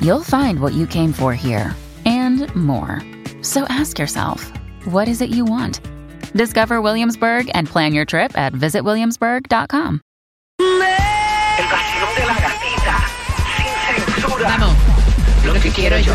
you'll 0.00 0.22
find 0.22 0.60
what 0.60 0.72
you 0.72 0.86
came 0.86 1.12
for 1.12 1.34
here 1.34 1.74
and 2.04 2.54
more. 2.54 3.00
So 3.42 3.64
ask 3.68 3.98
yourself, 3.98 4.52
what 4.84 5.08
is 5.08 5.20
it 5.20 5.30
you 5.30 5.44
want? 5.44 5.80
Discover 6.34 6.80
Williamsburg 6.80 7.50
and 7.54 7.68
plan 7.68 7.92
your 7.92 8.04
trip 8.04 8.36
at 8.36 8.52
visitwilliamsburg.com. 8.52 10.00
El 10.60 11.66
vacilón 11.66 12.14
de 12.16 12.26
la 12.26 12.34
gatita. 12.34 12.98
Sin 13.56 14.04
censura. 14.04 14.48
Vamos. 14.48 14.74
Lo 15.44 15.52
que 15.60 15.70
quiero 15.70 15.98
yo 15.98 16.14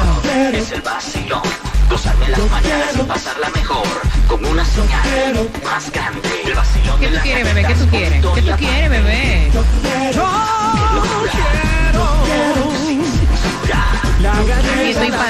es 0.54 0.72
el 0.72 0.82
vacilón. 0.82 1.41
Gozarme 1.90 2.30
las 2.30 2.40
mañanas 2.49 2.96
y 2.98 3.04
pasarla 3.04 3.49
mejor. 3.49 3.86
Con 4.27 4.44
una 4.46 4.66
señal 4.66 5.49
más 5.63 5.91
grande. 5.91 6.22
El 6.46 6.54
vacilón 6.55 6.99
¿Qué 6.99 7.08
tú 7.08 7.18
quieres, 7.22 7.44
bebé? 7.46 7.66
¿Qué 7.68 7.76
tú 7.76 7.88
quieres? 7.90 8.26
¿Qué 8.34 8.41
tú 8.41 8.52
quieres, 8.58 8.90
bebé? 8.90 9.52
sin 9.52 9.63
censura. 9.84 11.66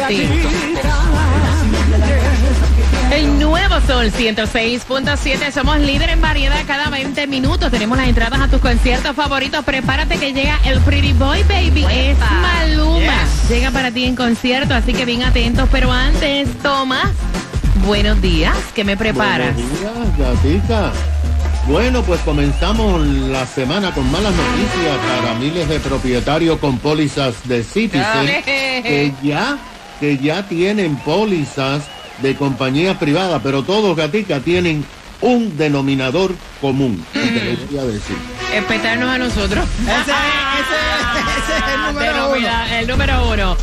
Y. 0.09 0.27
El 3.11 3.39
nuevo 3.39 3.75
Sol 3.87 4.11
106.7. 4.11 5.51
Somos 5.51 5.79
líder 5.79 6.09
en 6.09 6.21
variedad 6.21 6.57
cada 6.67 6.89
20 6.89 7.27
minutos. 7.27 7.71
Tenemos 7.71 7.97
las 7.97 8.07
entradas 8.07 8.41
a 8.41 8.47
tus 8.47 8.59
conciertos 8.59 9.15
favoritos. 9.15 9.63
Prepárate 9.63 10.17
que 10.17 10.33
llega 10.33 10.59
el 10.65 10.81
Pretty 10.81 11.13
Boy 11.13 11.43
Baby. 11.43 11.85
Es 11.89 12.17
Maluma. 12.19 13.25
Llega 13.49 13.71
para 13.71 13.91
ti 13.91 14.05
en 14.05 14.15
concierto, 14.15 14.73
así 14.73 14.93
que 14.93 15.05
bien 15.05 15.23
atentos. 15.23 15.69
Pero 15.71 15.91
antes, 15.91 16.49
Tomás, 16.59 17.11
buenos 17.85 18.21
días. 18.21 18.55
¿Qué 18.73 18.83
me 18.83 18.97
preparas? 18.97 19.55
Buenos 19.55 20.17
días, 20.17 20.35
gatica. 20.43 20.91
Bueno, 21.67 22.03
pues 22.03 22.21
comenzamos 22.21 23.05
la 23.07 23.47
semana 23.47 23.91
con 23.91 24.09
malas 24.11 24.33
noticias 24.35 24.97
para 24.97 25.33
miles 25.35 25.67
de 25.67 25.79
propietarios 25.79 26.59
con 26.59 26.77
pólizas 26.77 27.35
de 27.47 27.63
Citizen 27.63 28.43
que 28.43 29.13
ya, 29.23 29.57
que 29.99 30.17
ya 30.17 30.47
tienen 30.47 30.95
pólizas 30.97 31.85
de 32.21 32.35
compañías 32.35 32.97
privadas, 32.97 33.41
pero 33.43 33.63
todos, 33.63 33.97
gatica, 33.97 34.41
tienen 34.41 34.85
un 35.21 35.57
denominador 35.57 36.35
común. 36.61 37.03
que 37.13 37.19
te 37.19 37.65
voy 37.71 37.79
a 37.79 37.85
decir. 37.85 38.15
Espetarnos 38.53 39.09
a 39.09 39.17
nosotros. 39.17 39.65
Ese, 41.37 41.57
es 41.57 41.73
el 41.73 41.93
número 41.93 42.29
uno. 42.29 42.47
El 42.71 42.87
número 42.87 43.31
uno. 43.31 43.57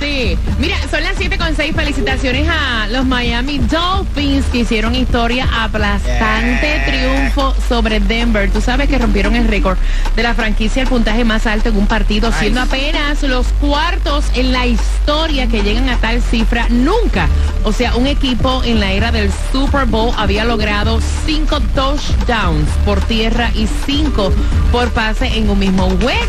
Sí. 0.00 0.38
Mira, 0.58 0.76
son 0.90 1.02
las 1.02 1.16
7 1.16 1.38
con 1.38 1.54
6. 1.54 1.74
Felicitaciones 1.74 2.48
a 2.48 2.86
los 2.88 3.06
Miami 3.06 3.58
Dolphins 3.58 4.44
que 4.46 4.58
hicieron 4.58 4.94
historia 4.94 5.48
aplastante 5.62 6.82
triunfo 6.86 7.54
sobre 7.68 8.00
Denver. 8.00 8.50
Tú 8.50 8.60
sabes 8.60 8.88
que 8.88 8.98
rompieron 8.98 9.34
el 9.34 9.48
récord 9.48 9.78
de 10.16 10.22
la 10.22 10.34
franquicia, 10.34 10.82
el 10.82 10.88
puntaje 10.88 11.24
más 11.24 11.46
alto 11.46 11.70
en 11.70 11.76
un 11.76 11.86
partido, 11.86 12.32
siendo 12.32 12.60
apenas 12.60 13.22
los 13.22 13.46
cuartos 13.60 14.24
en 14.34 14.52
la 14.52 14.66
historia 14.66 15.46
que 15.46 15.62
llegan 15.62 15.88
a 15.88 15.96
tal 15.96 16.22
cifra. 16.22 16.66
Nunca. 16.68 17.28
O 17.62 17.72
sea, 17.72 17.96
un 17.96 18.06
equipo 18.06 18.62
en 18.64 18.80
la 18.80 18.92
era 18.92 19.10
del 19.10 19.30
Super 19.52 19.86
Bowl 19.86 20.12
había 20.16 20.44
logrado 20.44 21.00
cinco 21.24 21.60
touchdowns 21.74 22.68
por 22.84 23.00
tierra 23.02 23.50
y 23.54 23.66
cinco 23.86 24.32
por 24.70 24.90
pase 24.90 25.26
en 25.38 25.48
un 25.48 25.58
mismo 25.58 25.88
juego. 26.00 26.23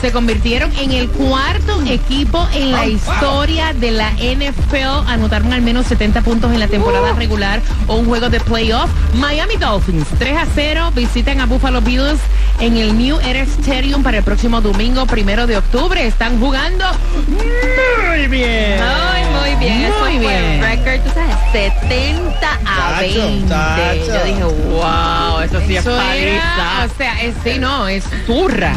Se 0.00 0.12
convirtieron 0.12 0.72
en 0.78 0.92
el 0.92 1.08
cuarto 1.10 1.82
equipo 1.86 2.46
en 2.54 2.72
la 2.72 2.86
historia 2.86 3.74
de 3.74 3.90
la 3.90 4.10
NFL. 4.12 5.06
Anotaron 5.08 5.52
al 5.52 5.60
menos 5.60 5.86
70 5.86 6.22
puntos 6.22 6.52
en 6.52 6.60
la 6.60 6.68
temporada 6.68 7.12
regular 7.12 7.60
o 7.86 7.96
un 7.96 8.06
juego 8.06 8.30
de 8.30 8.40
playoff. 8.40 8.88
Miami 9.14 9.56
Dolphins 9.56 10.06
3 10.18 10.36
a 10.38 10.46
0 10.54 10.92
visitan 10.94 11.40
a 11.40 11.46
Buffalo 11.46 11.80
Bills 11.82 12.18
en 12.60 12.76
el 12.78 12.96
New 12.96 13.18
Era 13.20 13.40
Stadium 13.42 14.02
para 14.02 14.18
el 14.18 14.24
próximo 14.24 14.60
domingo 14.62 15.04
primero 15.06 15.46
de 15.46 15.58
octubre. 15.58 16.06
Están 16.06 16.40
jugando 16.40 16.84
muy 17.28 18.26
bien. 18.28 18.80
Muy, 18.80 19.40
muy 19.40 19.56
bien. 19.56 19.82
Eso 19.82 19.98
Muy 20.00 20.18
fue 20.18 20.18
bien. 20.18 20.62
record, 20.62 21.00
tú 21.04 21.10
sabes, 21.14 21.36
70 21.52 22.52
a 22.64 23.00
Tacho, 23.00 23.18
20. 23.26 23.48
tacho. 23.48 24.06
Yo 24.06 24.24
dije, 24.24 24.44
wow, 24.44 25.40
eso 25.42 25.60
sí 25.66 25.76
es 25.76 25.80
Eso 25.86 25.90
era, 25.90 26.04
paliza. 26.04 26.84
o 26.94 26.96
sea, 26.96 27.22
es, 27.22 27.34
sí, 27.44 27.58
no, 27.58 27.86
es 27.88 28.04
turra. 28.26 28.74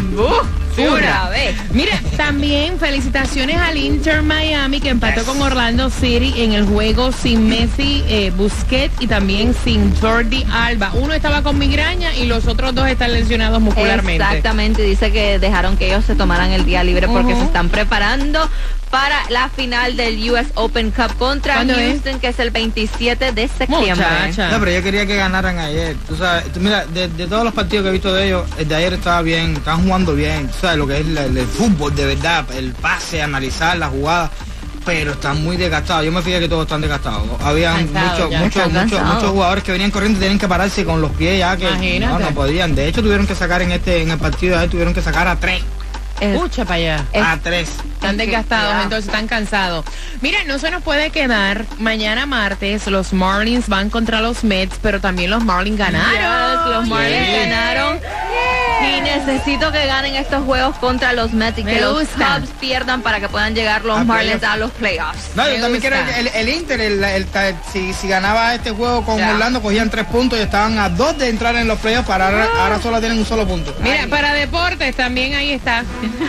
Una 0.77 1.29
vez. 1.29 1.55
Mira, 1.71 1.99
también 2.17 2.79
felicitaciones 2.79 3.57
al 3.57 3.77
Inter 3.77 4.21
Miami 4.23 4.79
que 4.79 4.89
empató 4.89 5.23
con 5.23 5.41
Orlando 5.41 5.89
City 5.89 6.33
en 6.37 6.53
el 6.53 6.65
juego 6.65 7.11
sin 7.11 7.47
Messi, 7.47 8.03
eh, 8.07 8.31
Busquets 8.35 8.93
y 8.99 9.07
también 9.07 9.53
sin 9.63 9.95
Jordi 9.97 10.45
Alba. 10.51 10.91
Uno 10.93 11.13
estaba 11.13 11.43
con 11.43 11.57
migraña 11.57 12.15
y 12.15 12.25
los 12.25 12.47
otros 12.47 12.73
dos 12.73 12.87
están 12.87 13.13
lesionados 13.13 13.61
muscularmente. 13.61 14.23
Exactamente, 14.23 14.81
dice 14.83 15.11
que 15.11 15.39
dejaron 15.39 15.77
que 15.77 15.87
ellos 15.87 16.05
se 16.05 16.15
tomaran 16.15 16.51
el 16.51 16.65
día 16.65 16.83
libre 16.83 17.07
porque 17.07 17.35
se 17.35 17.43
están 17.43 17.69
preparando 17.69 18.49
para 18.93 19.27
la 19.31 19.49
final 19.49 19.97
del 19.97 20.29
US 20.29 20.45
Open 20.53 20.91
Cup 20.91 21.17
contra 21.17 21.55
¿Cuándo 21.55 21.73
es? 21.73 21.93
Houston, 21.93 22.19
que 22.19 22.27
es 22.27 22.37
el 22.37 22.51
27 22.51 23.31
de 23.31 23.47
septiembre. 23.47 23.89
Muchacha. 23.89 24.51
No, 24.51 24.59
pero 24.59 24.71
yo 24.71 24.83
quería 24.83 25.07
que 25.07 25.15
ganaran 25.15 25.57
ayer. 25.57 25.95
Tú 26.07 26.15
sabes, 26.15 26.53
tú 26.53 26.59
mira, 26.59 26.85
de, 26.85 27.07
de 27.07 27.25
todos 27.25 27.43
los 27.43 27.55
partidos 27.55 27.85
que 27.85 27.89
he 27.89 27.91
visto 27.91 28.13
de 28.13 28.27
ellos, 28.27 28.47
el 28.55 28.67
de 28.67 28.75
ayer 28.75 28.93
estaba 28.93 29.23
bien, 29.23 29.55
estaban 29.55 29.81
jugando 29.81 30.13
bien. 30.13 30.47
Tú 30.47 30.57
sabes 30.61 30.77
lo 30.77 30.85
que 30.85 30.99
es 30.99 31.07
el, 31.07 31.47
fútbol 31.47 31.95
de 31.95 32.05
verdad, 32.05 32.45
el 32.55 32.71
pase, 32.73 33.23
analizar 33.23 33.75
la 33.79 33.87
jugada. 33.87 34.29
Pero 34.85 35.13
están 35.13 35.43
muy 35.43 35.57
desgastados. 35.57 36.05
Yo 36.05 36.11
me 36.11 36.21
fijé 36.21 36.39
que 36.39 36.47
todos 36.47 36.65
están 36.65 36.81
desgastados. 36.81 37.23
Había 37.41 37.73
muchos, 37.73 38.29
muchos, 38.29 38.67
Están 38.67 38.73
muchos, 38.73 39.01
muchos 39.01 39.31
jugadores 39.31 39.63
que 39.63 39.71
venían 39.71 39.89
corriendo 39.89 40.19
y 40.19 40.21
tenían 40.21 40.37
que 40.37 40.47
pararse 40.47 40.85
con 40.85 41.01
los 41.01 41.09
pies 41.13 41.39
ya 41.39 41.57
que 41.57 41.67
Imagínate. 41.67 42.13
no, 42.13 42.19
no 42.19 42.35
podían. 42.35 42.75
De 42.75 42.89
hecho, 42.89 43.01
tuvieron 43.01 43.25
que 43.25 43.33
sacar 43.33 43.63
en 43.63 43.71
este, 43.71 44.03
en 44.03 44.11
el 44.11 44.19
partido 44.19 44.53
de 44.53 44.59
ayer, 44.59 44.69
tuvieron 44.69 44.93
que 44.93 45.01
sacar 45.01 45.27
a 45.27 45.35
tres. 45.37 45.63
Es- 46.19 46.35
Escucha 46.35 46.63
para 46.63 46.75
allá. 46.75 47.05
es- 47.11 47.23
A 47.23 47.37
tres. 47.41 47.69
Están 47.93 48.17
desgastados, 48.17 48.83
entonces 48.83 49.05
están 49.05 49.27
cansados. 49.27 49.85
Mira, 50.21 50.39
no 50.45 50.59
se 50.59 50.71
nos 50.71 50.83
puede 50.83 51.09
quedar. 51.09 51.65
Mañana 51.79 52.25
martes 52.25 52.87
los 52.87 53.13
Marlins 53.13 53.67
van 53.67 53.89
contra 53.89 54.21
los 54.21 54.43
Mets, 54.43 54.77
pero 54.81 55.01
también 55.01 55.29
los 55.31 55.43
Marlins 55.43 55.77
ganaron. 55.77 56.11
Yes, 56.11 56.75
los 56.75 56.87
Marlins 56.87 57.27
Yeah. 57.27 57.39
ganaron. 57.47 57.99
Y 58.83 59.01
necesito 59.01 59.71
que 59.71 59.85
ganen 59.85 60.15
estos 60.15 60.43
juegos 60.43 60.75
contra 60.77 61.13
los 61.13 61.33
Mets 61.33 61.59
y 61.59 61.63
Me 61.63 61.73
que 61.75 61.81
los. 61.81 61.93
Cubs 62.07 62.49
pierdan 62.59 63.01
para 63.01 63.19
que 63.19 63.29
puedan 63.29 63.55
llegar 63.55 63.85
los 63.85 63.97
A 63.97 64.03
Marlins 64.03 64.37
playoffs. 64.39 64.53
a 64.53 64.57
los 64.57 64.71
playoffs. 64.71 65.29
No, 65.35 65.43
Me 65.43 65.55
yo 65.55 65.61
también 65.61 65.81
quiero 65.81 65.95
el, 65.97 66.27
el- 66.27 66.35
el 66.35 66.49
Inter, 66.49 66.81
el, 66.81 67.03
el- 67.03 67.27
el- 67.33 67.55
si, 67.71 67.93
si 67.93 68.07
ganaba 68.07 68.53
este 68.55 68.71
juego 68.71 69.03
con 69.05 69.17
Ya. 69.17 69.31
Orlando, 69.31 69.61
cogían 69.61 69.89
tres 69.89 70.05
puntos 70.05 70.37
y 70.39 70.41
estaban 70.41 70.77
a 70.79 70.89
dos 70.89 71.17
de 71.17 71.29
entrar 71.29 71.55
en 71.55 71.67
los 71.67 71.79
playoffs, 71.79 72.07
para 72.07 72.27
ahora, 72.27 72.47
ahora 72.59 72.81
solo 72.81 72.99
tienen 72.99 73.17
un 73.19 73.25
solo 73.25 73.47
punto. 73.47 73.73
Mira, 73.81 74.07
para 74.09 74.33
deportes 74.33 74.95
también 74.95 75.35
ahí 75.35 75.51
está 75.51 75.83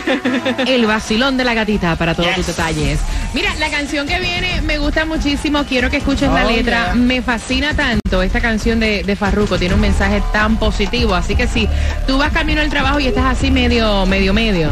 el 0.67 0.85
vacilón 0.85 1.37
de 1.37 1.43
la 1.43 1.53
gatita 1.53 1.95
para 1.95 2.13
todos 2.13 2.27
Yes. 2.29 2.35
tus 2.37 2.47
detalles. 2.47 2.99
Mira, 3.33 3.53
la 3.55 3.69
canción 3.69 4.07
que 4.07 4.19
viene 4.19 4.61
me 4.61 4.77
gusta 4.77 5.05
muchísimo, 5.05 5.63
quiero 5.65 5.89
que 5.89 5.97
escuches 5.97 6.29
la 6.31 6.45
Oh, 6.45 6.49
letra, 6.51 6.85
yeah. 6.85 6.95
me 6.95 7.21
fascina 7.21 7.73
tanto 7.73 8.21
esta 8.21 8.39
canción 8.39 8.79
de, 8.79 9.03
de 9.03 9.15
Farruko, 9.15 9.57
tiene 9.57 9.73
un 9.75 9.81
mensaje 9.81 10.21
tan 10.31 10.57
positivo, 10.57 11.15
así 11.15 11.35
que 11.35 11.47
si 11.47 11.67
tú 12.07 12.17
vas 12.17 12.31
camino 12.45 12.61
al 12.61 12.69
trabajo 12.69 12.99
y 12.99 13.07
estás 13.07 13.25
así 13.25 13.49
medio, 13.49 14.05
medio, 14.05 14.31
medio, 14.31 14.69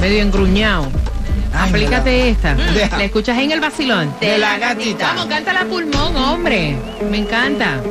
medio 0.00 0.22
engruñado, 0.22 0.90
Ay, 1.52 1.68
aplícate 1.68 2.30
esta, 2.30 2.54
Deja. 2.54 2.96
la 2.96 3.04
escuchas 3.04 3.36
en 3.36 3.52
el 3.52 3.60
vacilón. 3.60 4.14
De 4.22 4.38
la 4.38 4.56
gatita. 4.56 5.08
Vamos, 5.08 5.26
canta 5.26 5.52
la 5.52 5.66
pulmón, 5.66 6.16
hombre, 6.16 6.78
me 7.10 7.18
encanta. 7.18 7.82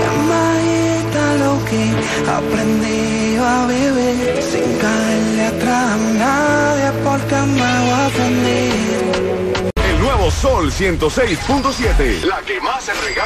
Llamadita 0.00 1.34
lo 1.44 1.62
que 1.66 2.30
aprendí 2.30 3.36
a 3.36 3.66
vivir 3.66 4.42
sin 4.42 4.78
caerle 4.78 5.46
atrás 5.46 5.92
a 5.92 5.96
nadie 6.14 6.92
porque 7.04 7.34
me 7.34 7.80
voy 7.80 7.90
a 7.90 8.06
ofender. 8.06 8.72
El 9.90 10.00
nuevo 10.00 10.30
Sol 10.30 10.72
106.7. 10.72 12.22
La 12.24 12.40
que 12.46 12.58
más 12.62 12.82
se 12.84 12.94
regala. 12.94 13.21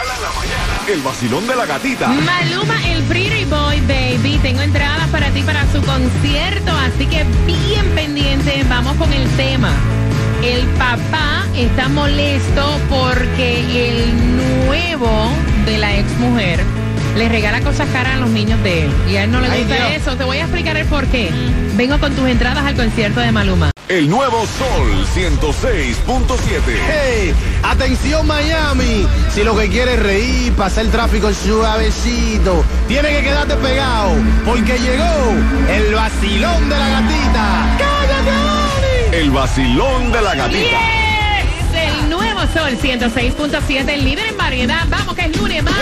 El 0.88 1.02
vacilón 1.02 1.48
de 1.48 1.56
la 1.56 1.66
gatita. 1.66 2.06
Maluma, 2.06 2.76
el 2.86 3.02
Pretty 3.04 3.44
Boy 3.46 3.80
Baby. 3.88 4.38
Tengo 4.40 4.60
entradas 4.60 5.08
para 5.08 5.30
ti 5.30 5.42
para 5.42 5.62
su 5.72 5.82
concierto, 5.82 6.70
así 6.70 7.06
que 7.06 7.24
bien 7.44 7.84
pendiente. 7.96 8.64
Vamos 8.68 8.96
con 8.96 9.12
el 9.12 9.28
tema. 9.30 9.72
El 10.44 10.64
papá 10.78 11.44
está 11.56 11.88
molesto 11.88 12.78
porque 12.88 13.88
el 13.88 14.66
nuevo 14.66 15.32
de 15.64 15.78
la 15.78 15.96
ex 15.96 16.08
mujer 16.18 16.60
le 17.16 17.28
regala 17.28 17.62
cosas 17.62 17.88
caras 17.88 18.14
a 18.14 18.18
los 18.18 18.30
niños 18.30 18.62
de 18.62 18.84
él. 18.84 18.92
Y 19.10 19.16
a 19.16 19.24
él 19.24 19.32
no 19.32 19.40
le 19.40 19.48
gusta 19.48 19.92
eso. 19.92 20.16
Te 20.16 20.22
voy 20.22 20.38
a 20.38 20.42
explicar 20.42 20.76
el 20.76 20.86
por 20.86 21.04
qué. 21.08 21.30
Vengo 21.74 21.98
con 21.98 22.14
tus 22.14 22.28
entradas 22.28 22.64
al 22.64 22.76
concierto 22.76 23.18
de 23.18 23.32
Maluma. 23.32 23.75
El 23.88 24.10
nuevo 24.10 24.44
Sol 24.46 25.06
106.7. 25.14 26.36
Hey, 26.88 27.32
atención 27.62 28.26
Miami. 28.26 29.06
Si 29.32 29.44
lo 29.44 29.56
que 29.56 29.68
quieres 29.68 29.94
es 29.94 30.02
reír, 30.02 30.52
pasar 30.54 30.86
el 30.86 30.90
tráfico 30.90 31.32
suavecito, 31.32 32.64
tiene 32.88 33.10
que 33.10 33.22
quedarte 33.22 33.54
pegado, 33.54 34.10
porque 34.44 34.76
llegó 34.76 35.34
el 35.70 35.94
vacilón 35.94 36.68
de 36.68 36.76
la 36.76 36.88
gatita. 36.88 37.76
¡Cállate, 37.78 38.30
Ani! 38.30 39.16
El 39.18 39.30
vacilón 39.30 40.10
de 40.10 40.20
la 40.20 40.34
gatita. 40.34 40.80
Es 41.60 42.02
el 42.02 42.10
nuevo 42.10 42.40
Sol 42.40 42.76
106.7, 42.82 43.88
el 43.88 44.04
líder 44.04 44.26
en 44.26 44.35
variedad. 44.46 44.86
Vamos, 44.88 45.16
que 45.16 45.22
es 45.22 45.36
lunes, 45.36 45.64
vamos. 45.64 45.80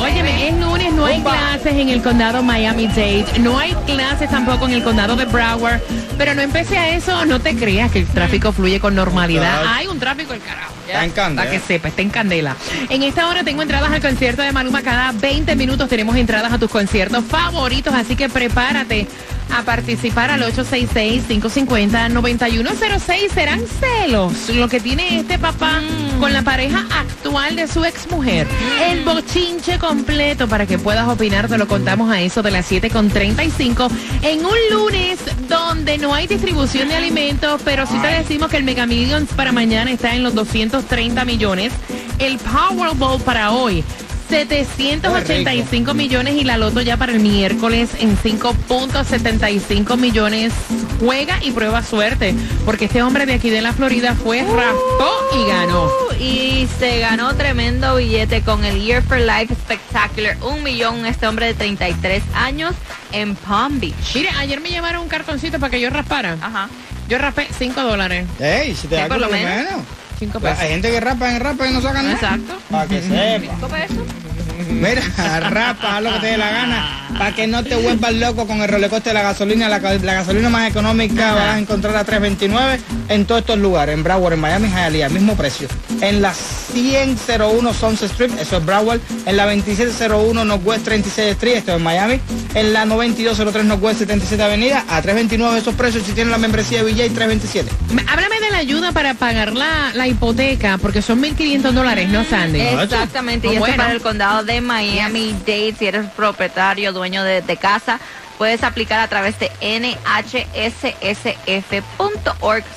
Óyeme, 0.00 0.48
es 0.48 0.54
lunes, 0.58 0.94
no 0.94 1.04
hay 1.04 1.20
clases 1.20 1.74
en 1.74 1.90
el 1.90 2.02
condado 2.02 2.42
Miami-Dade, 2.42 3.38
no 3.40 3.58
hay 3.58 3.74
clases 3.84 4.30
tampoco 4.30 4.66
en 4.66 4.72
el 4.72 4.82
condado 4.82 5.14
de 5.14 5.26
Broward, 5.26 5.80
pero 6.16 6.34
no 6.34 6.40
empecé 6.40 6.78
a 6.78 6.96
eso, 6.96 7.26
no 7.26 7.38
te 7.38 7.54
creas 7.54 7.90
que 7.92 7.98
el 7.98 8.06
tráfico 8.06 8.52
fluye 8.52 8.80
con 8.80 8.94
normalidad. 8.94 9.62
Hay 9.66 9.88
un 9.88 9.98
tráfico 9.98 10.32
el 10.32 10.40
carajo. 10.40 10.72
Está 10.86 11.04
en 11.04 11.10
candela. 11.10 11.42
Para 11.42 11.50
que 11.50 11.66
sepa, 11.66 11.88
está 11.88 12.00
en 12.00 12.10
candela. 12.10 12.56
En 12.88 13.02
esta 13.02 13.28
hora 13.28 13.44
tengo 13.44 13.60
entradas 13.60 13.90
al 13.90 14.00
concierto 14.00 14.40
de 14.40 14.52
Maluma. 14.52 14.82
Cada 14.82 15.12
20 15.12 15.54
minutos 15.56 15.88
tenemos 15.88 16.16
entradas 16.16 16.52
a 16.52 16.58
tus 16.58 16.70
conciertos 16.70 17.24
favoritos, 17.24 17.92
así 17.92 18.16
que 18.16 18.28
prepárate 18.30 19.06
a 19.50 19.62
participar 19.62 20.30
al 20.30 20.42
866-550-9106. 20.42 23.32
¿Serán 23.32 23.62
celos 23.66 24.50
lo 24.50 24.68
que 24.68 24.80
tiene 24.80 25.20
este 25.20 25.38
papá 25.38 25.80
con 26.20 26.32
la 26.32 26.42
pareja 26.42 26.86
actual 26.90 27.56
de 27.56 27.66
su 27.68 27.84
exmujer? 27.84 28.46
El 28.88 29.04
bochinche 29.04 29.78
completo 29.78 30.48
para 30.48 30.66
que 30.66 30.78
puedas 30.78 31.06
opinar, 31.08 31.48
te 31.48 31.58
lo 31.58 31.68
contamos 31.68 32.10
a 32.10 32.20
eso 32.20 32.42
de 32.42 32.50
las 32.50 32.70
7.35 32.70 33.90
en 34.22 34.44
un 34.44 34.56
lunes 34.70 35.18
donde 35.48 35.98
no 35.98 36.14
hay 36.14 36.26
distribución 36.26 36.88
de 36.88 36.96
alimentos, 36.96 37.60
pero 37.64 37.86
sí 37.86 37.96
te 38.00 38.08
decimos 38.08 38.50
que 38.50 38.56
el 38.56 38.64
Mega 38.64 38.86
Millions 38.86 39.32
para 39.34 39.52
mañana 39.52 39.90
está 39.90 40.14
en 40.14 40.22
los 40.22 40.34
230 40.34 41.24
millones. 41.24 41.72
El 42.18 42.38
Powerball 42.38 43.20
para 43.20 43.52
hoy. 43.52 43.84
785 44.28 45.94
millones 45.94 46.34
y 46.34 46.44
la 46.44 46.56
loto 46.56 46.80
ya 46.80 46.96
para 46.96 47.12
el 47.12 47.20
miércoles 47.20 47.90
en 47.98 48.16
5.75 48.16 49.96
millones. 49.96 50.52
Juega 51.00 51.38
y 51.42 51.50
prueba 51.52 51.82
suerte, 51.82 52.34
porque 52.64 52.86
este 52.86 53.02
hombre 53.02 53.26
de 53.26 53.34
aquí 53.34 53.50
de 53.50 53.60
la 53.60 53.72
Florida 53.72 54.14
fue, 54.14 54.42
raspó 54.42 55.10
y 55.34 55.48
ganó. 55.48 55.84
Uh, 55.84 56.14
y 56.18 56.68
se 56.78 57.00
ganó 57.00 57.34
tremendo 57.34 57.96
billete 57.96 58.42
con 58.42 58.64
el 58.64 58.80
Year 58.82 59.02
for 59.02 59.18
Life 59.18 59.54
Spectacular. 59.54 60.36
Un 60.42 60.62
millón 60.62 61.04
este 61.06 61.26
hombre 61.26 61.46
de 61.46 61.54
33 61.54 62.22
años 62.34 62.74
en 63.12 63.36
Palm 63.36 63.78
Beach. 63.78 64.14
Mire, 64.14 64.30
ayer 64.38 64.60
me 64.60 64.70
llevaron 64.70 65.02
un 65.02 65.08
cartoncito 65.08 65.58
para 65.58 65.70
que 65.70 65.80
yo 65.80 65.90
raspara. 65.90 66.36
Ajá. 66.40 66.68
Yo 67.08 67.18
raspé 67.18 67.46
5 67.56 67.80
dólares, 67.82 68.26
Ey, 68.40 68.74
si 68.74 68.88
te 68.88 68.96
da 68.96 69.06
por 69.06 69.20
lo 69.20 69.28
menos. 69.28 69.82
5 70.18 70.40
Hay 70.44 70.68
gente 70.70 70.90
que 70.90 71.00
rapa 71.00 71.30
en 71.30 71.40
rapa 71.40 71.66
y 71.66 71.72
no 71.72 71.80
sacan 71.80 72.04
nada. 72.04 72.14
Exacto. 72.14 72.58
Para 72.70 72.86
que 72.88 73.02
sepa. 73.02 74.25
Mira, 74.68 75.02
rapa, 75.50 75.96
haz 75.96 76.02
lo 76.02 76.12
que 76.14 76.18
te 76.20 76.26
dé 76.26 76.36
la 76.36 76.50
gana. 76.50 77.02
Para 77.18 77.34
que 77.34 77.46
no 77.46 77.62
te 77.64 77.76
vuelvas 77.76 78.12
loco 78.14 78.46
con 78.46 78.60
el 78.60 78.68
rolecoste 78.68 79.10
de 79.10 79.14
la 79.14 79.22
gasolina. 79.22 79.68
La, 79.68 79.78
la 79.78 80.14
gasolina 80.14 80.48
más 80.50 80.68
económica 80.70 81.32
vas 81.34 81.54
a 81.54 81.58
encontrar 81.58 81.96
a 81.96 82.04
3.29 82.04 82.78
en 83.08 83.24
todos 83.26 83.40
estos 83.42 83.58
lugares. 83.58 83.94
En 83.94 84.02
Broward, 84.02 84.34
en 84.34 84.40
Miami, 84.40 84.68
Hialeah, 84.68 85.08
mismo 85.08 85.36
precio. 85.36 85.68
En 86.00 86.20
la 86.20 86.34
10001 86.34 87.72
Sunset 87.74 88.10
Street, 88.10 88.32
eso 88.40 88.58
es 88.58 88.64
Broward. 88.64 89.00
En 89.24 89.36
la 89.36 89.44
2701 89.46 90.44
Northwest 90.44 90.84
36 90.84 91.32
Street, 91.32 91.56
esto 91.56 91.74
es 91.74 91.80
Miami. 91.80 92.20
En 92.54 92.72
la 92.72 92.84
9203 92.84 93.64
Northwest 93.64 93.98
77 94.00 94.42
Avenida, 94.42 94.84
a 94.88 95.02
3.29 95.02 95.56
esos 95.56 95.74
precios. 95.74 96.04
Si 96.04 96.12
tienen 96.12 96.30
la 96.30 96.38
membresía 96.38 96.82
de 96.84 96.92
VJ, 96.92 97.14
3.27. 97.14 97.64
Me- 97.94 98.04
Háblame 98.08 98.40
de 98.40 98.50
la 98.50 98.58
ayuda 98.58 98.92
para 98.92 99.14
pagar 99.14 99.52
la, 99.54 99.92
la 99.94 100.06
hipoteca, 100.06 100.78
porque 100.78 101.00
son 101.02 101.22
1.500 101.22 101.72
dólares, 101.72 102.08
¿no, 102.08 102.24
Sandy? 102.24 102.60
Exactamente, 102.60 103.46
y 103.48 103.56
Oh, 103.58 103.64
esto 103.66 103.76
para 103.76 103.92
el 103.92 104.00
condado 104.00 104.44
de 104.44 104.55
Miami-Dade, 104.60 105.74
si 105.78 105.86
eres 105.86 106.06
propietario, 106.10 106.92
dueño 106.92 107.22
de, 107.24 107.56
casa, 107.56 107.98
puedes 108.38 108.62
aplicar 108.62 109.00
a 109.00 109.08
través 109.08 109.38
de 109.38 109.50
nhssf.org 109.60 110.44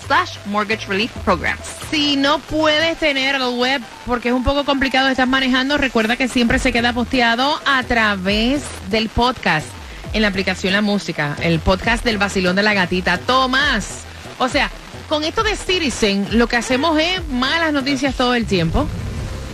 slash 0.07 0.37
mortgage 0.45 0.87
relief 0.87 1.11
programs. 1.25 1.61
Si 1.91 2.15
no 2.15 2.39
puedes 2.39 2.97
tener 2.97 3.35
el 3.35 3.57
web 3.57 3.81
porque 4.05 4.29
es 4.29 4.33
un 4.33 4.43
poco 4.43 4.63
complicado, 4.63 5.09
estás 5.09 5.27
manejando, 5.27 5.77
recuerda 5.77 6.15
que 6.15 6.27
siempre 6.27 6.59
se 6.59 6.71
queda 6.71 6.93
posteado 6.93 7.59
a 7.65 7.83
través 7.83 8.63
del 8.89 9.09
podcast 9.09 9.67
en 10.13 10.21
la 10.21 10.29
aplicación 10.29 10.73
La 10.73 10.81
Música, 10.81 11.35
el 11.41 11.59
podcast 11.59 12.03
del 12.03 12.17
vacilón 12.17 12.55
de 12.55 12.63
la 12.63 12.73
gatita. 12.73 13.17
Tomás, 13.17 14.03
o 14.37 14.47
sea, 14.47 14.71
con 15.07 15.23
esto 15.23 15.43
de 15.43 15.55
Citizen, 15.55 16.37
lo 16.37 16.47
que 16.47 16.55
hacemos 16.55 16.99
es 16.99 17.27
malas 17.27 17.73
noticias 17.73 18.15
todo 18.15 18.35
el 18.35 18.45
tiempo. 18.45 18.87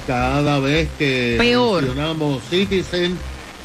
Cada 0.07 0.59
vez 0.59 0.87
que 0.97 1.35
Peor. 1.39 1.83
mencionamos 1.83 2.43
Citizen, 2.49 3.17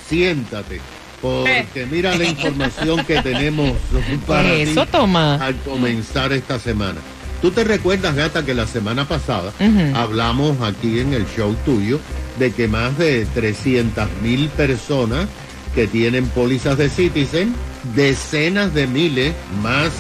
siéntate. 0.09 0.81
Porque 1.21 1.87
mira 1.91 2.17
la 2.17 2.25
información 2.25 3.05
que 3.05 3.21
tenemos 3.21 3.73
para 4.27 4.53
Eso, 4.55 4.87
ti 4.87 4.93
Tomás. 4.93 5.41
al 5.41 5.55
comenzar 5.57 6.33
esta 6.33 6.59
semana. 6.59 6.99
Tú 7.43 7.51
te 7.51 7.65
recuerdas, 7.65 8.15
gata, 8.15 8.45
que 8.45 8.55
la 8.55 8.67
semana 8.67 9.07
pasada 9.09 9.53
hablamos 9.95 10.61
aquí 10.63 11.01
en 11.01 11.15
el 11.15 11.27
show 11.35 11.55
tuyo 11.65 11.99
de 12.39 12.53
que 12.53 12.69
más 12.69 12.97
de 12.99 13.27
300 13.35 14.07
mil 14.23 14.49
personas 14.51 15.27
que 15.75 15.87
tienen 15.87 16.27
pólizas 16.27 16.77
de 16.77 16.89
Citizen, 16.91 17.55
decenas 17.95 18.75
de 18.75 18.87
miles, 18.87 19.35
más 19.63 19.91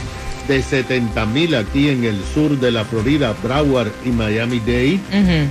de 0.50 0.62
70 0.62 1.26
mil 1.26 1.55
aquí 1.55 1.91
en 1.91 2.02
el 2.02 2.19
sur 2.35 2.58
de 2.58 2.73
la 2.73 2.85
Florida, 2.85 3.37
Broward 3.41 3.93
y 4.05 4.08
Miami-Dade, 4.08 4.99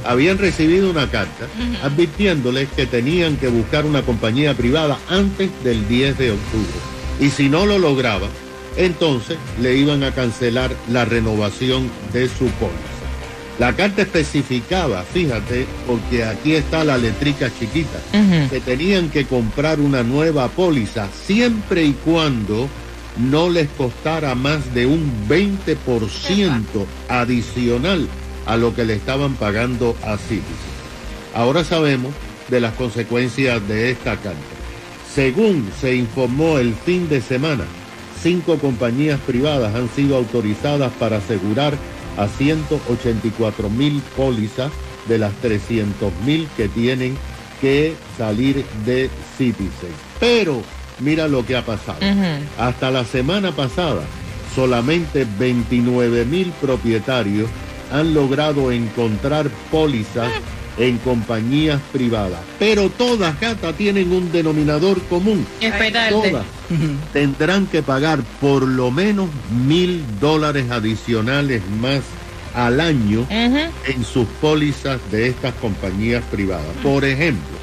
habían 0.06 0.38
recibido 0.38 0.92
una 0.92 1.10
carta 1.10 1.48
advirtiéndoles 1.82 2.68
que 2.76 2.86
tenían 2.86 3.38
que 3.38 3.48
buscar 3.48 3.86
una 3.86 4.02
compañía 4.02 4.54
privada 4.56 5.00
antes 5.08 5.50
del 5.64 5.88
10 5.88 6.18
de 6.18 6.32
octubre. 6.32 6.80
Y 7.22 7.30
si 7.30 7.48
no 7.48 7.66
lo 7.66 7.80
lograban, 7.80 8.30
entonces 8.76 9.38
le 9.62 9.78
iban 9.78 10.04
a 10.04 10.12
cancelar 10.12 10.76
la 10.92 11.06
renovación 11.06 11.90
de 12.12 12.28
su 12.28 12.48
póliza. 12.60 13.00
La 13.58 13.74
carta 13.74 14.02
especificaba, 14.02 15.04
fíjate, 15.04 15.66
porque 15.88 16.26
aquí 16.26 16.56
está 16.56 16.84
la 16.84 16.98
letrica 16.98 17.50
chiquita, 17.58 18.00
que 18.50 18.60
tenían 18.60 19.10
que 19.10 19.24
comprar 19.26 19.80
una 19.80 20.04
nueva 20.04 20.50
póliza 20.50 21.08
siempre 21.26 21.86
y 21.86 21.94
cuando 21.94 22.68
no 23.20 23.50
les 23.50 23.70
costara 23.70 24.34
más 24.34 24.74
de 24.74 24.86
un 24.86 25.12
20% 25.28 25.76
adicional 27.10 28.08
a 28.46 28.58
lo 28.58 28.74
que 28.74 28.86
le 28.86 28.94
estaban 28.96 29.36
pagando 29.36 29.96
a 30.04 30.18
Citizen. 30.18 30.80
Ahora 31.36 31.64
sabemos 31.64 32.14
de 32.48 32.62
las 32.62 32.74
consecuencias 32.74 33.66
de 33.68 33.92
esta 33.92 34.16
carta. 34.16 34.40
Según 35.14 35.70
se 35.80 35.96
informó 35.96 36.58
el 36.60 36.74
fin 36.74 37.10
de 37.10 37.22
semana, 37.22 37.66
cinco 38.22 38.58
compañías 38.58 39.20
privadas 39.20 39.76
han 39.76 39.90
sido 39.90 40.16
autorizadas 40.16 40.92
para 40.94 41.18
asegurar 41.18 41.78
a 42.18 42.28
184 42.28 43.70
mil 43.70 44.02
pólizas 44.16 44.72
de 45.08 45.18
las 45.18 45.34
300 45.36 46.12
mil 46.26 46.48
que 46.56 46.68
tienen 46.70 47.18
que 47.62 47.96
salir 48.18 48.66
de 48.86 49.10
Citizen. 49.38 49.92
Pero 50.20 50.62
mira 51.00 51.28
lo 51.28 51.46
que 51.46 51.56
ha 51.56 51.66
pasado. 51.66 52.00
Hasta 52.58 52.92
la 52.92 53.06
semana 53.06 53.52
pasada, 53.52 54.02
solamente 54.56 55.26
29 55.38 56.26
mil 56.26 56.52
propietarios 56.62 57.50
han 57.92 58.14
logrado 58.14 58.72
encontrar 58.72 59.50
pólizas 59.72 60.32
en 60.78 60.98
compañías 61.00 61.82
privadas. 61.92 62.40
Pero 62.58 62.90
todas, 62.90 63.40
Gata, 63.40 63.74
tienen 63.74 64.12
un 64.12 64.32
denominador 64.32 65.02
común. 65.04 65.46
Espérate. 65.60 66.12
Todas 66.12 66.46
tendrán 67.14 67.66
que 67.68 67.82
pagar 67.82 68.20
por 68.40 68.68
lo 68.68 68.92
menos 68.92 69.30
mil 69.66 70.04
dólares 70.20 70.70
adicionales 70.70 71.62
más 71.82 72.02
al 72.54 72.80
año 72.80 73.26
en 73.30 74.04
sus 74.04 74.26
pólizas 74.42 75.00
de 75.12 75.28
estas 75.28 75.54
compañías 75.56 76.24
privadas. 76.32 76.66
Por 76.84 77.06
ejemplo, 77.06 77.58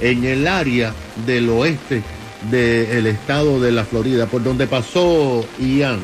en 0.00 0.24
el 0.24 0.46
área 0.46 0.92
del 1.26 1.48
oeste 1.50 2.02
del 2.50 3.06
estado 3.06 3.60
de 3.60 3.72
la 3.72 3.84
Florida, 3.84 4.26
por 4.26 4.42
donde 4.42 4.66
pasó 4.66 5.44
Ian, 5.58 6.00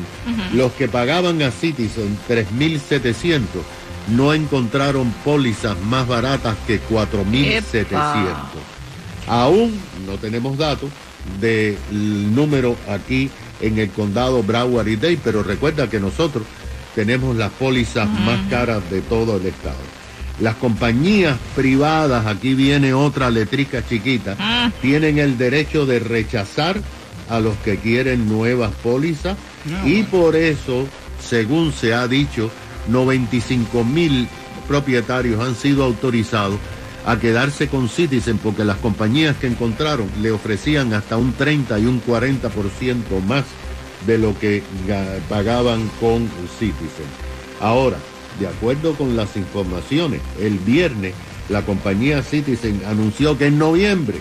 los 0.53 0.71
que 0.73 0.87
pagaban 0.87 1.41
a 1.41 1.51
Citizen 1.51 2.17
3.700 2.27 3.45
no 4.09 4.33
encontraron 4.33 5.11
pólizas 5.23 5.79
más 5.81 6.07
baratas 6.07 6.55
que 6.67 6.79
4.700. 6.81 7.73
Epa. 7.73 8.51
Aún 9.27 9.79
no 10.05 10.17
tenemos 10.17 10.57
datos 10.57 10.91
del 11.39 12.35
número 12.35 12.75
aquí 12.87 13.29
en 13.61 13.79
el 13.79 13.89
condado 13.89 14.43
Broward 14.43 14.87
y 14.87 14.95
Dade, 14.95 15.19
pero 15.23 15.41
recuerda 15.41 15.89
que 15.89 15.99
nosotros 15.99 16.43
tenemos 16.93 17.35
las 17.35 17.51
pólizas 17.53 18.07
más 18.07 18.39
caras 18.49 18.87
de 18.91 19.01
todo 19.01 19.37
el 19.37 19.47
estado. 19.47 19.94
Las 20.41 20.55
compañías 20.55 21.37
privadas, 21.55 22.25
aquí 22.25 22.53
viene 22.55 22.93
otra 22.93 23.29
letrica 23.29 23.85
chiquita, 23.87 24.35
Ah. 24.39 24.71
tienen 24.81 25.17
el 25.17 25.37
derecho 25.37 25.85
de 25.85 25.99
rechazar 25.99 26.77
a 27.29 27.39
los 27.39 27.55
que 27.57 27.77
quieren 27.77 28.27
nuevas 28.27 28.71
pólizas 28.83 29.37
y 29.85 30.03
por 30.03 30.35
eso, 30.35 30.85
según 31.23 31.71
se 31.73 31.93
ha 31.93 32.07
dicho, 32.07 32.51
95 32.89 33.83
mil 33.83 34.27
propietarios 34.67 35.41
han 35.41 35.55
sido 35.55 35.83
autorizados 35.83 36.57
a 37.05 37.17
quedarse 37.19 37.67
con 37.67 37.87
Citizen 37.87 38.37
porque 38.39 38.63
las 38.65 38.77
compañías 38.77 39.35
que 39.37 39.47
encontraron 39.47 40.07
le 40.21 40.31
ofrecían 40.31 40.93
hasta 40.93 41.17
un 41.17 41.33
30 41.33 41.79
y 41.79 41.85
un 41.85 41.99
40% 42.01 43.19
más 43.27 43.43
de 44.05 44.17
lo 44.17 44.37
que 44.37 44.63
ga- 44.87 45.19
pagaban 45.29 45.89
con 45.99 46.27
Citizen. 46.59 47.05
Ahora, 47.61 47.97
de 48.39 48.47
acuerdo 48.47 48.93
con 48.95 49.15
las 49.15 49.35
informaciones, 49.37 50.21
el 50.39 50.59
viernes 50.59 51.13
la 51.49 51.61
compañía 51.61 52.23
Citizen 52.23 52.81
anunció 52.87 53.37
que 53.37 53.47
en 53.47 53.59
noviembre 53.59 54.17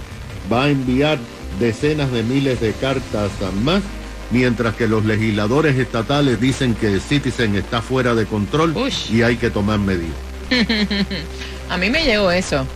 va 0.53 0.65
a 0.65 0.71
enviar 0.71 1.19
decenas 1.59 2.13
de 2.13 2.23
miles 2.23 2.61
de 2.61 2.73
cartas 2.73 3.31
a 3.43 3.51
más, 3.63 3.83
mientras 4.31 4.75
que 4.75 4.87
los 4.87 5.05
legisladores 5.05 5.79
estatales 5.79 6.41
dicen 6.41 6.75
que 6.75 7.01
Citizen 7.01 7.55
está 7.55 7.81
fuera 7.81 8.15
de 8.15 8.27
control 8.27 8.75
y 9.11 9.23
hay 9.23 9.37
que 9.37 9.51
tomar 9.51 9.79
medidas. 9.79 10.17
A 11.71 11.79
mí 11.79 11.89
me 11.89 12.05
llegó 12.05 12.31
eso. 12.31 12.67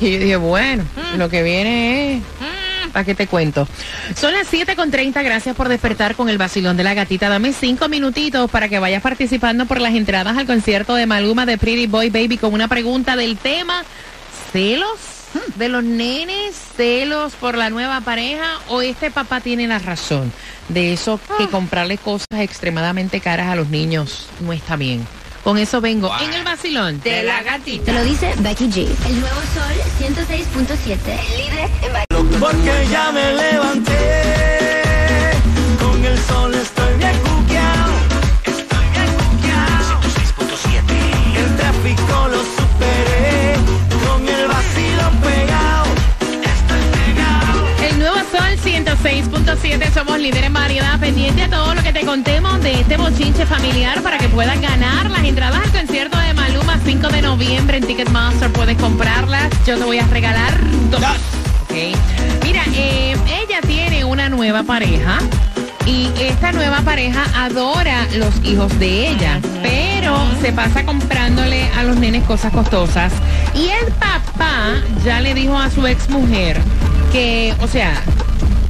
Y 0.00 0.12
yo 0.12 0.18
dije, 0.18 0.36
bueno, 0.36 0.84
lo 1.16 1.28
que 1.28 1.42
viene 1.42 2.16
es... 2.16 2.22
¿Para 2.92 3.04
qué 3.04 3.14
te 3.14 3.26
cuento? 3.26 3.66
Son 4.14 4.32
las 4.32 4.48
7 4.48 4.76
con 4.76 4.90
30, 4.90 5.22
gracias 5.22 5.56
por 5.56 5.68
despertar 5.68 6.14
con 6.14 6.28
el 6.28 6.38
vacilón 6.38 6.76
de 6.76 6.84
la 6.84 6.94
gatita. 6.94 7.28
Dame 7.28 7.52
cinco 7.52 7.88
minutitos 7.88 8.50
para 8.50 8.68
que 8.68 8.78
vayas 8.78 9.02
participando 9.02 9.66
por 9.66 9.80
las 9.80 9.94
entradas 9.94 10.36
al 10.36 10.46
concierto 10.46 10.94
de 10.94 11.06
Maluma 11.06 11.46
de 11.46 11.58
Pretty 11.58 11.86
Boy 11.86 12.10
Baby 12.10 12.38
con 12.38 12.52
una 12.52 12.68
pregunta 12.68 13.16
del 13.16 13.36
tema 13.36 13.84
¿celos 14.52 14.98
de 15.56 15.68
los 15.68 15.84
nenes? 15.84 16.56
¿Celos 16.76 17.34
por 17.34 17.56
la 17.56 17.70
nueva 17.70 18.00
pareja? 18.00 18.58
¿O 18.68 18.82
este 18.82 19.10
papá 19.10 19.40
tiene 19.40 19.66
la 19.66 19.78
razón 19.78 20.32
de 20.68 20.92
eso 20.92 21.20
que 21.38 21.48
comprarle 21.48 21.98
cosas 21.98 22.40
extremadamente 22.40 23.20
caras 23.20 23.48
a 23.48 23.56
los 23.56 23.68
niños 23.68 24.28
no 24.40 24.52
está 24.52 24.76
bien? 24.76 25.06
Con 25.44 25.58
eso 25.58 25.80
vengo 25.80 26.12
en 26.20 26.34
el 26.34 26.44
vacilón 26.44 27.00
De 27.00 27.22
la 27.22 27.42
gatita. 27.42 27.84
Te 27.86 27.92
lo 27.92 28.04
dice 28.04 28.34
Becky 28.38 28.66
G. 28.66 28.88
El 29.06 29.20
nuevo 29.20 29.40
Sol 29.54 29.74
106.7. 29.98 30.98
Líder 31.36 31.70
en. 31.82 32.40
Porque 32.40 32.86
ya 32.90 33.10
me 33.12 33.32
levanté, 33.34 35.32
con 35.78 36.04
el 36.04 36.18
sol 36.18 36.54
estoy 36.54 36.94
bien 36.98 37.39
106.7, 49.62 49.92
somos 49.92 50.18
líderes 50.18 50.46
en 50.46 50.52
variedad, 50.52 50.98
pendiente 50.98 51.42
a 51.42 51.48
todo 51.48 51.74
lo 51.74 51.82
que 51.82 51.92
te 51.92 52.00
contemos 52.04 52.62
de 52.62 52.80
este 52.80 52.96
bochinche 52.96 53.44
familiar 53.46 54.02
para 54.02 54.16
que 54.18 54.28
puedas 54.28 54.60
ganar 54.60 55.10
las 55.10 55.24
entradas 55.24 55.60
al 55.64 55.70
concierto 55.70 56.18
de 56.18 56.32
Maluma 56.34 56.78
5 56.84 57.08
de 57.08 57.22
noviembre 57.22 57.76
en 57.78 57.86
Ticketmaster, 57.86 58.50
puedes 58.52 58.76
comprarlas, 58.78 59.50
yo 59.66 59.76
te 59.78 59.84
voy 59.84 59.98
a 59.98 60.06
regalar 60.06 60.54
dos. 60.90 61.02
Ok. 61.02 61.74
Mira, 62.42 62.62
eh, 62.74 63.16
ella 63.26 63.60
tiene 63.60 64.04
una 64.04 64.28
nueva 64.28 64.62
pareja 64.62 65.18
y 65.84 66.10
esta 66.18 66.52
nueva 66.52 66.80
pareja 66.80 67.24
adora 67.34 68.06
los 68.14 68.34
hijos 68.44 68.78
de 68.78 69.08
ella, 69.08 69.40
pero 69.62 70.16
se 70.40 70.52
pasa 70.52 70.84
comprándole 70.84 71.68
a 71.76 71.82
los 71.82 71.96
nenes 71.96 72.24
cosas 72.24 72.52
costosas. 72.52 73.12
Y 73.54 73.68
el 73.68 73.92
papá 73.94 74.74
ya 75.04 75.20
le 75.20 75.34
dijo 75.34 75.58
a 75.58 75.70
su 75.70 75.86
ex 75.86 76.08
mujer 76.08 76.60
que, 77.12 77.54
o 77.60 77.66
sea, 77.66 78.02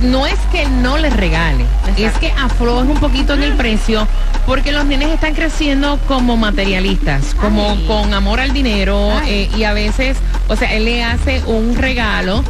no 0.03 0.27
es 0.27 0.39
que 0.53 0.67
no 0.67 0.99
les 0.99 1.15
regale, 1.15 1.65
es 1.97 2.13
que 2.15 2.33
afloje 2.33 2.91
un 2.91 2.99
poquito 2.99 3.35
en 3.35 3.43
el 3.43 3.55
precio 3.55 4.07
porque 4.47 4.73
los 4.73 4.85
nenes 4.85 5.11
están 5.11 5.35
creciendo 5.35 5.99
como 6.09 6.37
materialistas, 6.37 7.35
como 7.35 7.77
con 7.87 8.15
amor 8.15 8.41
al 8.41 8.53
dinero 8.53 9.11
eh, 9.27 9.51
y 9.57 9.65
a 9.65 9.73
veces, 9.73 10.17
o 10.49 10.57
sea, 10.57 10.73
él 10.75 10.85
le 10.85 11.05
hace 11.05 11.43
un 11.47 11.77
regalo 11.77 12.43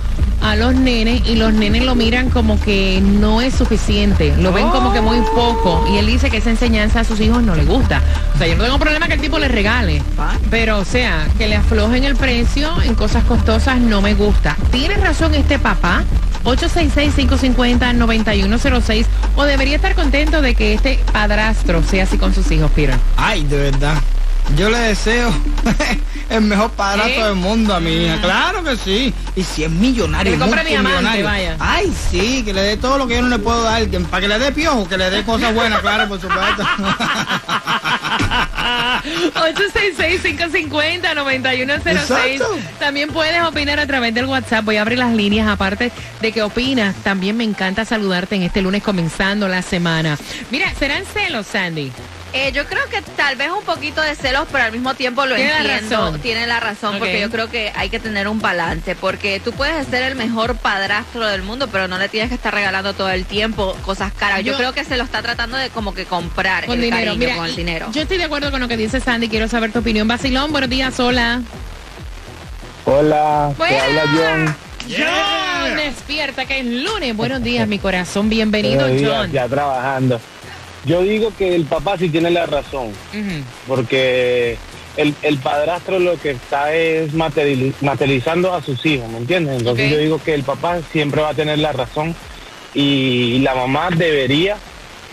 a 0.43 0.57
los 0.57 0.75
nenes 0.75 1.23
y 1.29 1.37
los 1.37 1.53
nenes 1.53 1.85
lo 1.85 1.95
miran 1.95 2.31
como 2.31 2.59
que 2.61 3.01
no 3.03 3.41
es 3.41 3.55
suficiente, 3.55 4.35
lo 4.39 4.53
ven 4.53 4.69
como 4.71 4.93
que 4.93 5.01
muy 5.01 5.21
poco 5.35 5.87
y 5.93 5.99
él 5.99 6.07
dice 6.07 6.31
que 6.31 6.39
esa 6.39 6.51
enseñanza 6.51 7.01
a 7.01 7.05
sus 7.05 7.21
hijos 7.21 7.43
no 7.43 7.55
le 7.55 7.65
gusta. 7.65 8.01
O 8.35 8.39
sea, 8.39 8.47
yo 8.47 8.57
no 8.57 8.65
tengo 8.65 8.79
problema 8.79 9.07
que 9.07 9.15
el 9.15 9.21
tipo 9.21 9.39
le 9.39 9.49
regale, 9.49 10.03
pero 10.51 10.79
o 10.79 10.85
sea, 10.85 11.27
que 11.37 11.47
le 11.49 11.57
aflojen 11.57 12.05
el 12.05 12.17
precio 12.17 12.71
en 12.83 12.95
cosas 12.95 13.25
costosas 13.25 13.79
no 13.79 14.01
me 14.01 14.15
gusta. 14.15 14.57
Tiene 14.71 14.95
razón 14.97 15.35
este 15.35 15.59
papá. 15.59 16.05
866-550-9106 16.45 19.07
o 19.37 19.45
debería 19.45 19.77
estar 19.77 19.95
contento 19.95 20.43
de 20.43 20.55
que 20.55 20.75
este 20.75 20.99
padrastro 21.13 21.83
sea 21.83 22.05
así 22.05 22.19
con 22.19 22.35
sus 22.35 22.51
hijos, 22.51 22.71
Peter. 22.73 22.97
Ay, 23.17 23.45
de 23.45 23.71
verdad. 23.71 23.95
Yo 24.57 24.69
le 24.69 24.79
deseo 24.79 25.31
el 26.29 26.41
mejor 26.41 26.71
padrastro 26.73 27.23
¿Eh? 27.23 27.27
del 27.29 27.37
mundo 27.37 27.73
a 27.75 27.81
mi 27.81 27.93
hija. 27.93 28.21
Claro 28.21 28.65
que 28.65 28.77
sí. 28.77 29.15
Y 29.37 29.45
si 29.45 29.65
es 29.65 29.71
millonario, 29.71 30.33
Que 30.33 30.39
le 30.39 30.45
compre 30.45 30.65
diamante, 30.65 31.23
vaya. 31.23 31.57
Ay, 31.61 31.93
sí, 32.11 32.43
que 32.45 32.53
le 32.53 32.63
dé 32.63 32.77
todo 32.77 32.99
lo 32.99 33.07
que 33.07 33.15
yo 33.15 33.23
no 33.23 33.29
le 33.29 33.39
puedo 33.39 33.63
dar. 33.63 33.87
para 34.11 34.21
que 34.21 34.29
le 34.29 34.39
dé 34.39 34.51
piojo, 34.51 34.89
que 34.89 34.99
le 34.99 35.09
dé 35.11 35.25
cosas 35.25 35.55
buenas, 35.55 35.81
claro, 35.81 36.09
por 36.09 36.21
supuesto. 36.21 36.67
866-550-9106. 39.35 41.87
Exacto. 41.87 42.59
También 42.79 43.11
puedes 43.11 43.43
opinar 43.43 43.81
a 43.81 43.87
través 43.87 44.15
del 44.15 44.27
WhatsApp. 44.27 44.65
Voy 44.65 44.77
a 44.77 44.83
abrir 44.83 44.99
las 44.99 45.15
líneas. 45.15 45.49
Aparte 45.49 45.91
de 46.21 46.33
que 46.33 46.43
opinas, 46.43 46.95
también 46.97 47.37
me 47.37 47.45
encanta 47.45 47.85
saludarte 47.85 48.37
en 48.37 48.43
este 48.43 48.63
lunes 48.63 48.83
comenzando 48.83 49.49
la 49.49 49.63
semana. 49.63 50.19
Mira, 50.51 50.73
¿serán 50.75 51.05
celos, 51.05 51.47
Sandy? 51.47 51.93
Eh, 52.33 52.53
yo 52.53 52.65
creo 52.67 52.85
que 52.89 53.03
tal 53.17 53.35
vez 53.35 53.51
un 53.51 53.65
poquito 53.65 54.01
de 54.01 54.15
celos, 54.15 54.47
pero 54.53 54.63
al 54.63 54.71
mismo 54.71 54.95
tiempo 54.95 55.27
lo 55.27 55.35
Tiene 55.35 55.51
la 55.51 55.59
entiendo. 55.79 55.97
razón. 55.97 56.21
Tiene 56.21 56.47
la 56.47 56.61
razón, 56.61 56.99
porque 57.01 57.21
yo 57.21 57.29
creo 57.29 57.51
que 57.51 57.73
hay 57.75 57.91
que 57.91 57.99
tener 57.99 58.29
un 58.29 58.41
balance, 58.41 58.95
porque 58.95 59.41
tú 59.41 59.51
puedes 59.53 59.85
ser 59.89 60.05
el 60.05 60.15
mejor 60.15 60.55
padrastro 60.55 61.27
del 61.27 61.43
mundo, 61.43 61.67
pero 61.73 61.89
no 61.89 61.99
le 61.99 62.09
tienes 62.09 62.29
que 62.29 62.37
estar 62.37 62.55
regalando 62.55 62.95
todo 62.95 63.11
el 63.11 63.25
tiempo 63.25 63.77
cosas 63.85 64.13
caras. 64.13 64.39
Yo, 64.45 64.53
Yo- 64.53 64.59
creo 64.59 64.73
que 64.73 64.85
se 64.85 64.97
lo 64.97 65.03
está 65.03 65.23
tratando 65.23 65.57
de 65.57 65.71
como 65.71 65.93
que 65.93 66.05
comprar 66.05 66.67
Con 66.67 66.77
el 66.77 66.83
dinero. 66.83 67.05
cariño 67.07 67.19
Mira, 67.19 67.37
con 67.37 67.47
el 67.47 67.57
dinero. 67.57 67.89
Yo 67.93 68.03
estoy 68.03 68.19
de 68.19 68.25
acuerdo 68.25 68.53
con 68.53 68.61
lo 68.61 68.69
que 68.69 68.77
dice 68.77 69.01
Sandy. 69.01 69.29
Quiero 69.29 69.49
saber 69.49 69.73
tu 69.73 69.81
opinión. 69.81 70.07
Basilón, 70.07 70.53
buenos 70.53 70.71
días, 70.71 71.01
hola. 71.01 71.43
Hola, 72.85 73.53
te 73.59 73.79
habla 73.79 74.03
John. 74.15 74.57
John, 74.89 75.77
despierta 75.77 76.47
que 76.47 76.61
es 76.61 76.65
lunes. 76.67 77.17
Buenos 77.17 77.43
días, 77.43 77.67
mi 77.69 77.81
corazón. 77.81 78.29
Bienvenido, 78.29 78.87
días, 78.87 79.11
John. 79.13 79.33
Ya 79.33 79.49
trabajando. 79.49 80.21
Yo 80.87 81.03
digo 81.03 81.33
que 81.37 81.55
el 81.55 81.65
papá 81.65 81.99
sí 81.99 82.09
tiene 82.09 82.31
la 82.31 82.47
razón, 82.47 82.93
porque 83.67 84.57
el, 84.97 85.15
el 85.23 85.37
padrastro 85.39 85.99
lo 85.99 86.19
que 86.19 86.31
está 86.31 86.75
es 86.75 87.13
materiali- 87.13 87.75
materializando 87.81 88.55
a 88.55 88.63
sus 88.63 88.85
hijos, 88.87 89.09
¿me 89.11 89.19
entiendes? 89.19 89.59
Entonces 89.59 89.91
yo 89.91 89.99
digo 89.99 90.21
que 90.25 90.35
el 90.35 90.43
papá 90.43 90.79
siempre 90.93 91.21
va 91.21 91.31
a 91.31 91.35
tener 91.35 91.59
la 91.59 91.73
razón 91.73 92.15
y 92.75 93.39
la 93.41 93.55
mamá 93.55 93.91
debería 93.95 94.57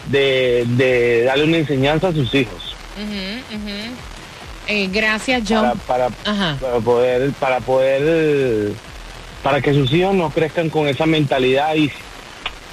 de, 0.10 0.64
de 0.68 1.24
darle 1.24 1.44
una 1.46 1.58
enseñanza 1.58 2.08
a 2.10 2.14
sus 2.14 2.34
hijos. 2.34 2.76
Eh, 4.68 4.90
gracias, 4.92 5.44
John. 5.48 5.64
para, 5.88 6.10
para 6.60 6.80
poder 6.80 7.32
para 7.40 7.60
poder 7.60 8.72
para 9.44 9.62
que 9.62 9.74
sus 9.74 9.92
hijos 9.94 10.14
no 10.16 10.30
crezcan 10.30 10.70
con 10.70 10.88
esa 10.88 11.06
mentalidad 11.06 11.76
y, 11.76 11.92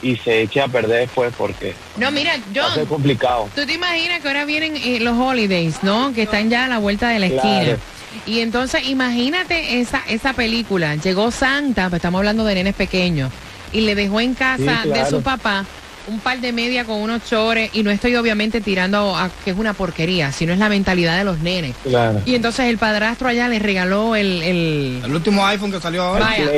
y 0.04 0.16
se 0.16 0.42
eche 0.42 0.60
a 0.60 0.68
perder 0.68 1.00
después 1.00 1.32
porque 1.36 1.74
No, 1.96 2.10
mira, 2.10 2.32
va 2.56 2.66
a 2.66 2.74
ser 2.74 2.80
John. 2.80 2.86
complicado. 2.86 3.48
Tú 3.56 3.64
te 3.66 3.72
imaginas 3.72 4.20
que 4.20 4.28
ahora 4.28 4.44
vienen 4.44 4.76
eh, 4.76 5.00
los 5.00 5.18
holidays, 5.18 5.82
¿no? 5.82 6.12
Que 6.12 6.22
están 6.22 6.50
ya 6.50 6.66
a 6.66 6.68
la 6.68 6.78
vuelta 6.78 7.08
de 7.08 7.18
la 7.18 7.26
esquina. 7.26 7.62
Claro. 7.64 7.78
Y 8.26 8.40
entonces 8.40 8.86
imagínate 8.86 9.80
esa, 9.80 10.02
esa 10.08 10.34
película. 10.34 10.94
Llegó 10.96 11.30
Santa, 11.30 11.88
pues 11.88 11.98
estamos 11.98 12.18
hablando 12.20 12.44
de 12.44 12.54
nenes 12.54 12.74
pequeños, 12.74 13.32
y 13.72 13.80
le 13.80 13.94
dejó 13.94 14.20
en 14.20 14.34
casa 14.34 14.82
Sí, 14.84 14.90
de 14.90 15.06
su 15.06 15.22
papá 15.22 15.64
un 16.06 16.20
par 16.20 16.38
de 16.38 16.52
media 16.52 16.84
con 16.84 16.96
unos 17.00 17.24
chores, 17.24 17.70
y 17.72 17.82
no 17.82 17.90
estoy 17.90 18.14
obviamente 18.14 18.60
tirando 18.60 19.16
a, 19.16 19.30
que 19.42 19.52
es 19.52 19.56
una 19.56 19.72
porquería, 19.72 20.32
sino 20.32 20.52
es 20.52 20.58
la 20.58 20.68
mentalidad 20.68 21.16
de 21.16 21.24
los 21.24 21.38
nenes. 21.38 21.74
Claro. 21.82 22.20
Y 22.26 22.34
entonces 22.34 22.66
el 22.66 22.76
padrastro 22.76 23.26
allá 23.28 23.48
le 23.48 23.58
regaló 23.58 24.14
el... 24.14 24.42
el... 24.42 25.00
El 25.02 25.14
último 25.14 25.46
iPhone 25.46 25.72
que 25.72 25.80
salió 25.80 26.02
ahora. 26.02 26.26
Vaya. 26.26 26.50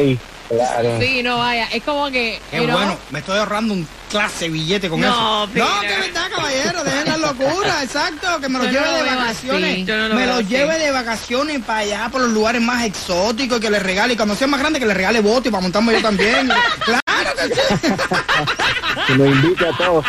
Claro. 0.49 0.99
Sí, 1.01 1.23
no, 1.23 1.39
vaya, 1.39 1.67
es 1.73 1.83
como 1.83 2.07
que... 2.11 2.41
Qué 2.51 2.59
you 2.59 2.65
know, 2.65 2.77
bueno, 2.77 2.99
me 3.11 3.19
estoy 3.19 3.39
ahorrando 3.39 3.75
un 3.75 3.87
clase 4.11 4.49
billete 4.49 4.89
con 4.89 5.01
No, 5.01 5.09
eso. 5.45 5.53
Peter. 5.53 5.69
No, 5.69 5.81
que 5.81 5.89
verdad, 5.89 6.31
caballero, 6.35 6.85
dejen 6.85 7.07
la 7.09 7.17
locura, 7.19 7.83
exacto, 7.83 8.41
que 8.41 8.49
me 8.49 8.59
lo 8.61 8.65
Yo 8.67 8.71
lleve 8.73 8.87
no 8.87 8.93
lo 8.93 9.05
de 9.05 9.17
vacaciones. 9.17 9.87
no 9.87 10.15
me 10.15 10.27
lo 10.27 10.35
así. 10.35 10.45
lleve 10.47 10.79
de 10.79 10.91
vacaciones 10.93 11.61
para 11.65 11.79
allá, 11.81 12.09
por 12.11 12.21
los 12.21 12.31
lugares 12.31 12.63
más 12.63 12.85
exóticos, 12.85 13.59
que 13.61 13.71
le 13.71 13.79
regale, 13.81 14.15
y 14.15 14.17
cuando 14.17 14.37
sea 14.37 14.47
más 14.47 14.61
grande, 14.61 14.79
que 14.79 14.87
le 14.87 14.95
regale 14.95 15.21
bote 15.21 15.51
para 15.51 15.63
montarme 15.63 15.95
yo 15.95 16.03
también. 16.03 16.49
claro 16.85 17.31
que 17.37 17.55
sí. 17.55 19.13
Invite 19.19 19.67
a 19.69 19.73
todos. 19.77 20.05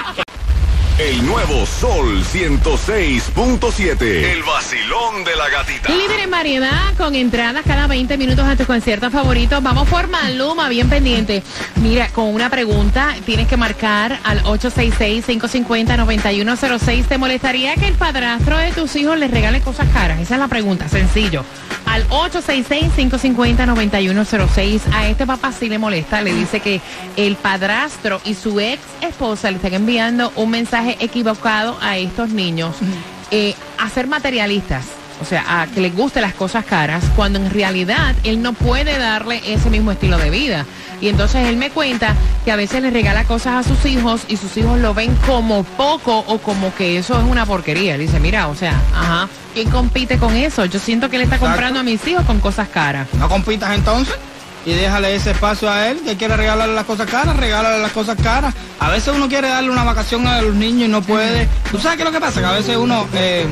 El 0.99 1.25
nuevo 1.27 1.63
Sol 1.67 2.23
106.7. 2.23 4.01
El 4.01 4.41
vacilón 4.41 5.23
de 5.23 5.35
la 5.35 5.47
gatita. 5.47 5.93
Líder 5.93 6.21
en 6.21 6.31
variedad 6.31 6.95
con 6.97 7.13
entradas 7.13 7.63
cada 7.67 7.85
20 7.85 8.17
minutos 8.17 8.43
a 8.43 8.55
tus 8.55 8.65
conciertos 8.65 9.13
favoritos. 9.13 9.61
Vamos 9.61 9.87
por 9.89 10.07
Maluma, 10.07 10.69
bien 10.69 10.89
pendiente. 10.89 11.43
Mira, 11.75 12.09
con 12.09 12.33
una 12.33 12.49
pregunta, 12.49 13.15
tienes 13.27 13.47
que 13.47 13.57
marcar 13.57 14.19
al 14.23 14.41
866-550-9106. 14.45 17.05
¿Te 17.05 17.19
molestaría 17.19 17.75
que 17.75 17.85
el 17.85 17.93
padrastro 17.93 18.57
de 18.57 18.71
tus 18.71 18.95
hijos 18.95 19.19
les 19.19 19.29
regale 19.29 19.61
cosas 19.61 19.87
caras? 19.93 20.19
Esa 20.19 20.33
es 20.33 20.39
la 20.39 20.47
pregunta, 20.47 20.89
sencillo. 20.89 21.45
Al 21.85 22.09
866-550-9106. 22.09 24.81
A 24.93 25.07
este 25.07 25.27
papá 25.27 25.51
sí 25.51 25.69
le 25.69 25.77
molesta. 25.77 26.23
Le 26.23 26.33
dice 26.33 26.59
que 26.59 26.81
el 27.17 27.35
padrastro 27.35 28.19
y 28.25 28.33
su 28.33 28.59
ex 28.59 28.81
esposa 29.01 29.51
le 29.51 29.57
están 29.57 29.75
enviando 29.75 30.31
un 30.35 30.49
mensaje 30.49 30.86
equivocado 30.99 31.77
a 31.81 31.97
estos 31.97 32.29
niños. 32.29 32.75
eh, 33.31 33.55
a 33.77 33.89
ser 33.89 34.07
materialistas. 34.07 34.85
O 35.19 35.25
sea, 35.25 35.61
a 35.63 35.67
que 35.67 35.81
les 35.81 35.95
gusten 35.95 36.21
las 36.21 36.35
cosas 36.35 36.63
caras, 36.63 37.03
cuando 37.15 37.39
en 37.39 37.49
realidad 37.49 38.15
él 38.23 38.41
no 38.41 38.53
puede 38.53 38.97
darle 38.99 39.41
ese 39.51 39.69
mismo 39.71 39.91
estilo 39.91 40.17
de 40.19 40.29
vida. 40.29 40.65
Y 41.01 41.09
entonces 41.09 41.47
él 41.47 41.57
me 41.57 41.71
cuenta 41.71 42.13
que 42.45 42.51
a 42.51 42.55
veces 42.55 42.81
le 42.83 42.91
regala 42.91 43.23
cosas 43.23 43.65
a 43.65 43.67
sus 43.69 43.83
hijos 43.85 44.21
y 44.27 44.37
sus 44.37 44.55
hijos 44.57 44.79
lo 44.79 44.93
ven 44.93 45.15
como 45.25 45.63
poco 45.63 46.19
o 46.27 46.37
como 46.37 46.73
que 46.75 46.97
eso 46.99 47.17
es 47.19 47.25
una 47.25 47.45
porquería. 47.47 47.95
Él 47.95 48.01
dice, 48.01 48.19
mira, 48.19 48.47
o 48.47 48.55
sea, 48.55 48.79
ajá, 48.95 49.27
¿quién 49.55 49.69
compite 49.71 50.17
con 50.19 50.35
eso? 50.35 50.65
Yo 50.65 50.79
siento 50.79 51.09
que 51.09 51.15
él 51.17 51.23
está 51.23 51.35
Exacto. 51.35 51.53
comprando 51.55 51.79
a 51.79 51.83
mis 51.83 52.07
hijos 52.07 52.23
con 52.25 52.39
cosas 52.39 52.67
caras. 52.69 53.07
No 53.17 53.27
compitas 53.27 53.75
entonces 53.75 54.15
y 54.65 54.73
déjale 54.73 55.15
ese 55.15 55.31
espacio 55.31 55.69
a 55.69 55.87
él, 55.89 56.01
que 56.03 56.17
quiere 56.17 56.35
regalarle 56.35 56.75
las 56.75 56.85
cosas 56.85 57.09
caras, 57.09 57.37
regálale 57.37 57.81
las 57.81 57.91
cosas 57.91 58.17
caras. 58.21 58.53
A 58.79 58.89
veces 58.89 59.13
uno 59.15 59.27
quiere 59.29 59.47
darle 59.49 59.69
una 59.71 59.83
vacación 59.83 60.27
a 60.27 60.41
los 60.41 60.55
niños 60.55 60.87
y 60.89 60.91
no 60.91 61.01
puede. 61.01 61.47
¿Tú 61.71 61.77
sabes 61.79 61.97
qué 61.97 62.03
es 62.03 62.05
lo 62.09 62.11
que 62.11 62.19
pasa? 62.19 62.39
Que 62.41 62.45
a 62.47 62.51
veces 62.51 62.75
uno 62.77 63.07
eh, 63.13 63.45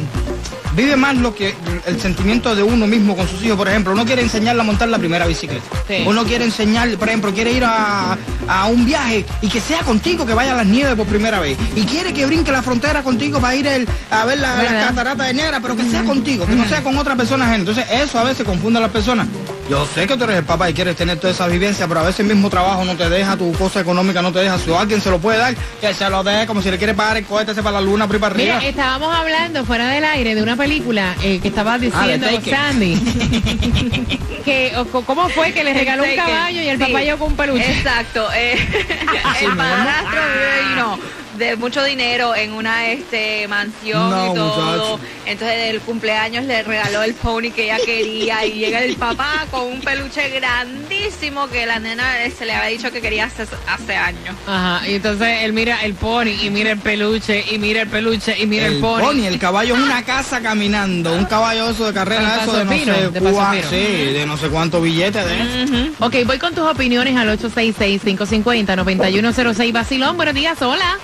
vive 0.74 0.96
más 0.98 1.16
lo 1.16 1.34
que 1.34 1.56
el 1.86 2.00
sentimiento 2.02 2.54
de 2.56 2.62
uno 2.64 2.86
mismo 2.86 3.16
con 3.16 3.28
sus 3.28 3.42
hijos. 3.44 3.58
Por 3.58 3.68
ejemplo, 3.70 3.94
uno 3.94 4.06
quiere 4.06 4.22
enseñarle 4.22 4.62
a 4.62 4.66
montar 4.66 4.90
la 4.90 4.98
primera 5.00 5.26
bicicleta. 5.26 5.64
Sí. 5.88 6.04
Uno 6.06 6.26
quiere 6.26 6.44
enseñarle, 6.46 6.98
por 6.98 7.08
ejemplo, 7.08 7.34
quiere 7.34 7.54
ir 7.54 7.64
a, 7.66 8.18
a 8.48 8.66
un 8.68 8.86
viaje 8.86 9.26
y 9.42 9.48
que 9.48 9.62
sea 9.62 9.80
contigo, 9.84 10.26
que 10.26 10.34
vaya 10.34 10.52
a 10.52 10.56
las 10.58 10.66
nieves 10.66 10.96
por 10.96 11.08
primera 11.08 11.40
vez. 11.40 11.58
Y 11.76 11.84
quiere 11.84 12.14
que 12.14 12.26
brinque 12.26 12.52
la 12.52 12.62
frontera 12.62 13.02
contigo 13.04 13.40
para 13.40 13.56
ir 13.56 13.68
el- 13.68 13.88
a 14.12 14.26
ver 14.26 14.40
la, 14.40 14.62
las 14.62 14.88
cataratas 14.90 15.28
de 15.28 15.34
Niagara, 15.34 15.60
pero 15.62 15.76
que 15.78 15.90
sea 15.90 16.04
contigo, 16.04 16.46
que 16.46 16.56
no 16.56 16.66
sea 16.68 16.84
con 16.84 16.98
otra 16.98 17.16
persona. 17.16 17.56
Entonces 17.56 17.86
eso 17.90 18.20
a 18.20 18.24
veces 18.26 18.46
confunde 18.46 18.80
a 18.80 18.82
las 18.82 18.92
personas. 18.92 19.28
Yo 19.70 19.84
sé 19.88 20.06
que 20.06 20.16
tú 20.16 20.26
eres 20.26 20.38
el 20.38 20.44
papá 20.44 20.70
y 20.70 20.74
quieres 20.76 20.96
tener 20.96 21.18
toda 21.20 21.34
esa 21.34 21.48
vivencia, 21.48 21.88
pero 21.88 22.02
a 22.02 22.04
veces 22.04 22.20
el 22.20 22.28
mismo 22.28 22.52
trabajo 22.52 22.86
no 22.86 22.96
te 22.96 23.10
deja, 23.10 23.36
tu 23.36 23.52
cosa 23.54 23.80
económica 23.82 24.22
no 24.22 24.32
te 24.32 24.40
deja. 24.40 24.60
Si 24.60 24.72
alguien 24.72 25.02
se 25.02 25.10
lo 25.10 25.18
puede 25.18 25.40
dar, 25.40 25.56
que 25.82 25.92
se 25.92 26.08
lo 26.08 26.24
deje 26.24 26.46
como 26.46 26.62
si 26.62 26.70
le 26.70 26.78
quiere 26.78 26.94
pagar 26.94 27.18
el 27.18 27.26
cohete 27.26 27.52
ese 27.54 27.64
para 27.64 27.80
la 27.80 27.82
luna, 27.82 28.08
para 28.08 28.28
arriba. 28.28 28.58
Mira, 28.58 28.70
estábamos 28.70 29.14
hablando 29.16 29.66
fuera 29.66 29.88
del 29.90 30.04
aire 30.06 30.36
de 30.36 30.44
una 30.44 30.56
película 30.56 31.16
eh, 31.24 31.40
que 31.42 31.48
estaba 31.48 31.80
diciendo 31.80 32.28
Taken. 32.28 32.54
Sandy. 32.56 32.96
que, 34.46 34.72
¿Cómo 35.06 35.30
fue 35.30 35.52
que 35.52 35.64
le 35.64 35.74
regaló 35.74 36.04
un 36.04 36.16
caballo 36.16 36.62
y 36.62 36.68
el 36.70 36.78
Sí. 36.78 36.84
papá 36.86 37.02
llegó 37.02 37.18
con 37.18 37.28
un 37.32 37.36
peluche? 37.38 37.72
Exacto. 37.80 38.28
eh, 38.36 38.54
el 39.42 39.56
padrastro 39.58 40.22
y 40.62 40.76
no, 40.80 41.00
de 41.38 41.56
mucho 41.56 41.84
dinero 41.84 42.36
en 42.36 42.54
una 42.54 42.90
este 42.92 43.48
mansión 43.48 44.10
No, 44.10 44.32
y 44.32 44.36
todo. 44.36 44.56
muchacho. 44.56 45.00
Entonces 45.26 45.58
del 45.68 45.80
cumpleaños 45.82 46.46
le 46.46 46.64
regaló 46.64 47.04
el 47.04 47.14
pony 47.16 47.52
que 47.54 47.66
ella 47.66 47.78
quería 47.86 48.46
y 48.46 48.54
llega 48.54 48.80
el 48.84 48.96
papá 48.96 49.46
con 49.52 49.64
un 49.64 49.82
peluche 49.82 50.30
grandísimo 50.30 51.48
que 51.48 51.66
la 51.66 51.80
nena 51.80 52.24
eh, 52.24 52.32
se 52.32 52.46
le 52.46 52.54
había 52.54 52.70
dicho 52.70 52.90
que 52.92 53.02
quería 53.02 53.26
hace, 53.26 53.46
hace 53.68 53.96
años. 53.96 54.36
Ajá, 54.48 54.88
y 54.88 54.94
entonces 54.96 55.44
él 55.44 55.52
mira 55.54 55.84
el 55.84 55.94
pony 55.96 56.32
y 56.44 56.50
mira 56.50 56.72
el 56.72 56.80
peluche 56.80 57.44
y 57.52 57.58
mira 57.58 57.82
el 57.82 57.90
peluche 57.90 58.36
y 58.40 58.46
mira 58.46 58.68
el, 58.68 58.76
el 58.76 58.80
pony. 58.82 59.00
pony, 59.02 59.26
el 59.26 59.40
caballo 59.40 59.76
es 59.76 59.82
una 59.82 60.04
casa 60.04 60.42
caminando, 60.42 61.14
un 61.14 61.26
caballo 61.26 61.70
eso 61.70 61.88
de 61.88 61.94
carrera, 61.94 62.40
eso 62.44 62.54
de 62.58 62.66
no 62.66 62.72
sé 62.72 62.86
de 62.86 63.64
sí, 63.70 64.14
de 64.14 64.26
no 64.26 64.38
sé 64.38 64.48
cuántos 64.50 64.82
billetes 64.84 65.26
de 65.26 65.64
eso. 65.64 65.74
Ok, 66.00 66.16
voy 66.26 66.38
con 66.38 66.54
tus 66.54 66.66
opiniones 66.66 67.16
al 67.18 67.30
866-550-9106. 67.40 69.72
Basilón, 69.72 70.16
buenos 70.18 70.36
días, 70.36 70.62
hola. 70.62 70.98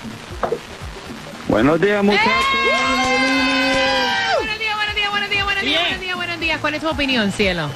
Buenos 1.52 1.78
días, 1.82 2.02
muchachos. 2.02 2.32
Buenos 4.38 4.58
días, 4.58 4.74
buenos 4.74 4.94
días, 4.96 5.10
buenos 5.10 5.30
días, 5.30 5.44
buenos 5.44 5.62
días, 5.62 5.82
buenos 5.82 6.00
días, 6.00 6.16
buenos 6.16 6.40
días. 6.40 6.60
¿Cuál 6.62 6.74
es 6.76 6.80
tu 6.80 6.88
opinión, 6.88 7.30
cielo? 7.30 7.68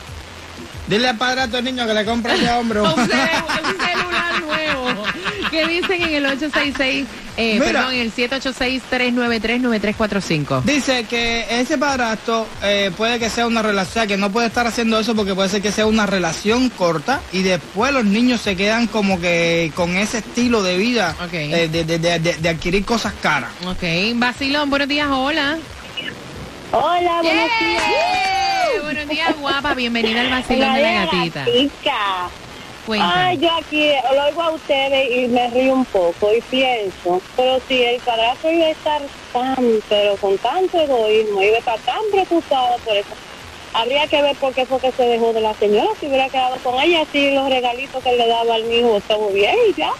Dile 0.87 1.09
al 1.09 1.17
padrastro 1.17 1.57
al 1.59 1.63
niño 1.65 1.85
que 1.85 1.93
le 1.93 2.05
compre 2.05 2.33
ese 2.35 2.49
hombre. 2.51 2.81
un, 2.81 2.87
celu- 2.87 3.01
un 3.03 3.79
celular 3.79 4.41
nuevo. 4.41 5.03
¿Qué 5.49 5.65
dicen 5.67 6.01
en 6.01 6.13
el 6.15 6.25
866, 6.25 7.05
eh, 7.37 7.59
perdón, 7.59 7.93
en 7.93 7.99
el 8.01 8.13
786-393-9345? 8.13 10.63
Dice 10.63 11.03
que 11.05 11.45
ese 11.49 11.77
padrastro 11.77 12.47
eh, 12.63 12.91
puede 12.95 13.19
que 13.19 13.29
sea 13.29 13.47
una 13.47 13.61
relación, 13.61 14.07
que 14.07 14.17
no 14.17 14.31
puede 14.31 14.47
estar 14.47 14.67
haciendo 14.67 14.99
eso 14.99 15.15
porque 15.15 15.33
puede 15.35 15.49
ser 15.49 15.61
que 15.61 15.71
sea 15.71 15.85
una 15.85 16.05
relación 16.05 16.69
corta 16.69 17.21
y 17.31 17.41
después 17.43 17.91
los 17.93 18.05
niños 18.05 18.41
se 18.41 18.55
quedan 18.55 18.87
como 18.87 19.19
que 19.19 19.71
con 19.75 19.95
ese 19.97 20.19
estilo 20.19 20.63
de 20.63 20.77
vida 20.77 21.15
eh, 21.31 21.67
de, 21.71 21.83
de- 21.83 21.99
de- 21.99 22.19
de- 22.19 22.35
de 22.35 22.49
adquirir 22.49 22.85
cosas 22.85 23.13
caras. 23.21 23.49
Ok, 23.65 23.83
Basilón, 24.15 24.69
buenos 24.69 24.87
días, 24.87 25.07
hola. 25.09 25.57
Hola, 26.71 27.21
buenos 27.23 27.49
días. 27.59 27.83
Buenos 28.83 29.09
días, 29.09 29.35
guapa. 29.39 29.73
Bienvenida 29.73 30.21
al 30.21 30.29
Basilón 30.29 30.73
de 30.75 30.81
la 30.81 31.05
Gatita. 31.05 31.39
Gatita. 31.45 32.29
Cuéntame. 32.89 33.13
Ay, 33.13 33.37
yo 33.37 33.51
aquí 33.51 33.91
lo 34.15 34.23
oigo 34.23 34.41
a 34.41 34.49
ustedes 34.49 35.15
y 35.15 35.27
me 35.27 35.47
río 35.51 35.73
un 35.75 35.85
poco 35.85 36.33
y 36.33 36.41
pienso, 36.41 37.21
pero 37.35 37.59
si 37.67 37.83
el 37.83 38.01
padrastro 38.01 38.51
iba 38.51 38.65
a 38.65 38.69
estar 38.71 39.01
tan, 39.31 39.79
pero 39.87 40.17
con 40.17 40.35
tanto 40.39 40.81
egoísmo, 40.81 41.39
iba 41.39 41.57
a 41.57 41.59
estar 41.59 41.77
tan 41.81 42.01
preocupado 42.11 42.77
por 42.79 42.97
eso, 42.97 43.09
habría 43.73 44.07
que 44.07 44.19
ver 44.23 44.35
por 44.37 44.55
qué 44.55 44.65
fue 44.65 44.79
que 44.79 44.91
se 44.91 45.03
dejó 45.03 45.33
de 45.33 45.41
la 45.41 45.53
señora, 45.53 45.87
si 45.99 46.07
hubiera 46.07 46.29
quedado 46.29 46.55
con 46.63 46.81
ella, 46.81 47.03
así 47.03 47.29
los 47.29 47.47
regalitos 47.47 48.03
que 48.03 48.11
le 48.11 48.27
daba 48.27 48.55
al 48.55 48.73
hijo, 48.73 48.99
todo 49.07 49.29
bien 49.29 49.55
y 49.69 49.73
ya. 49.75 49.91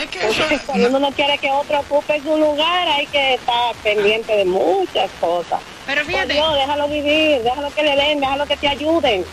Es 0.00 0.06
que 0.10 0.28
eso 0.28 0.44
Cuando 0.64 0.90
uno 0.90 1.00
no 1.00 1.10
quiere 1.10 1.38
que 1.38 1.50
otro 1.50 1.80
ocupe 1.80 2.20
su 2.22 2.36
lugar, 2.36 2.86
hay 2.86 3.06
que 3.08 3.34
estar 3.34 3.74
pendiente 3.82 4.36
de 4.36 4.44
muchas 4.44 5.10
cosas. 5.20 5.58
Pero 5.86 6.02
Por 6.02 6.12
fíjate. 6.12 6.34
Dios, 6.34 6.54
déjalo 6.54 6.86
vivir, 6.86 7.42
déjalo 7.42 7.74
que 7.74 7.82
le 7.82 7.96
den, 7.96 8.20
déjalo 8.20 8.46
que 8.46 8.56
te 8.56 8.68
ayuden. 8.68 9.24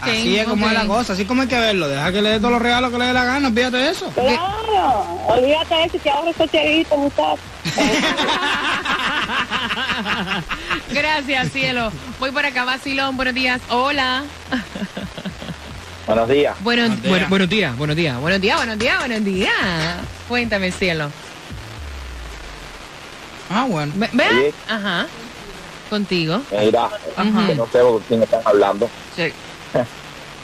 Así 0.00 0.36
es 0.38 0.46
como 0.48 0.66
es 0.66 0.72
la 0.72 0.86
cosa, 0.86 1.12
así 1.12 1.24
como 1.24 1.42
hay 1.42 1.48
que 1.48 1.58
verlo. 1.58 1.88
Deja 1.88 2.10
que 2.12 2.22
le 2.22 2.30
dé 2.30 2.38
todos 2.38 2.52
los 2.52 2.62
regalos 2.62 2.90
que 2.90 2.98
le 2.98 3.04
dé 3.06 3.12
la 3.12 3.24
gana, 3.24 3.48
olvídate 3.48 3.76
de 3.76 3.90
eso. 3.90 4.08
Claro, 4.10 5.20
olvídate 5.28 5.74
de 5.74 5.84
eso 5.84 5.96
y 5.96 6.00
te 6.00 6.10
ahorra 6.10 6.30
esos 6.30 6.98
muchachos. 6.98 7.38
Gracias, 10.92 11.52
cielo. 11.52 11.92
Voy 12.18 12.30
por 12.30 12.44
acá, 12.44 12.64
Basilón. 12.64 13.16
Buenos 13.16 13.34
días. 13.34 13.60
Hola. 13.70 14.24
buenos 16.06 16.28
días. 16.28 16.56
Bueno, 16.60 16.82
Buenos 16.82 17.02
días. 17.02 17.10
bueno- 17.10 17.28
buenos 17.28 17.48
días, 17.48 17.76
buenos 17.76 17.96
días, 17.96 18.20
buenos 18.20 18.40
días, 18.40 18.56
buenos 18.58 18.78
días, 18.78 18.98
buenos 18.98 19.24
días. 19.24 19.52
Cuéntame, 20.28 20.72
cielo. 20.72 21.10
Ah, 23.50 23.64
bueno. 23.68 23.92
Ve-. 24.12 24.52
Ajá. 24.68 25.06
Contigo. 25.88 26.42
Mira, 26.50 26.88
Ajá. 27.16 27.46
que 27.46 27.54
no 27.54 27.66
sé 27.72 27.80
con 27.80 27.98
quién 28.00 28.22
están 28.22 28.40
hablando. 28.44 28.90
Sí. 29.16 29.32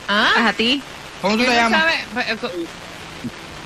Ah, 0.08 0.48
¿A 0.48 0.52
ti? 0.52 0.82
¿Cómo 1.20 1.36
tú 1.36 1.40
¿quién 1.44 1.50
te 1.52 1.56
llamas? 1.56 1.80
sabe? 1.80 2.32
Eh, 2.32 2.66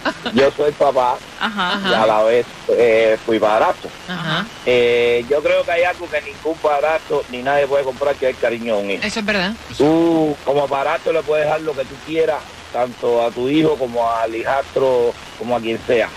yo 0.35 0.51
soy 0.53 0.73
papá 0.73 1.19
Ajá. 1.41 1.81
y 1.89 1.93
a 1.93 2.07
la 2.07 2.23
vez 2.23 2.47
eh, 2.69 3.19
fui. 3.25 3.41
Ajá. 3.43 4.47
Eh, 4.65 5.25
yo 5.29 5.43
creo 5.43 5.65
que 5.65 5.73
hay 5.73 5.83
algo 5.83 6.09
que 6.09 6.21
ningún 6.23 6.57
padrastro 6.59 7.25
ni 7.31 7.43
nadie 7.43 7.67
puede 7.67 7.85
comprar 7.85 8.15
que 8.15 8.29
es 8.29 8.37
el 8.37 8.41
cariño 8.41 8.77
de 8.77 8.83
un 8.83 8.91
hijo. 8.91 9.05
Eso 9.05 9.21
es 9.21 9.27
verdad. 9.27 9.53
Tú 9.77 10.37
como 10.45 10.67
padrastro 10.69 11.13
le 11.13 11.23
puedes 11.23 11.47
dar 11.47 11.61
lo 11.61 11.75
que 11.75 11.85
tú 11.85 11.95
quieras, 12.07 12.43
tanto 12.73 13.25
a 13.25 13.31
tu 13.31 13.49
hijo 13.49 13.77
como 13.77 14.11
al 14.11 14.35
hijastro, 14.35 15.13
como 15.39 15.57
a 15.57 15.61
quien 15.61 15.79
sea. 15.87 16.09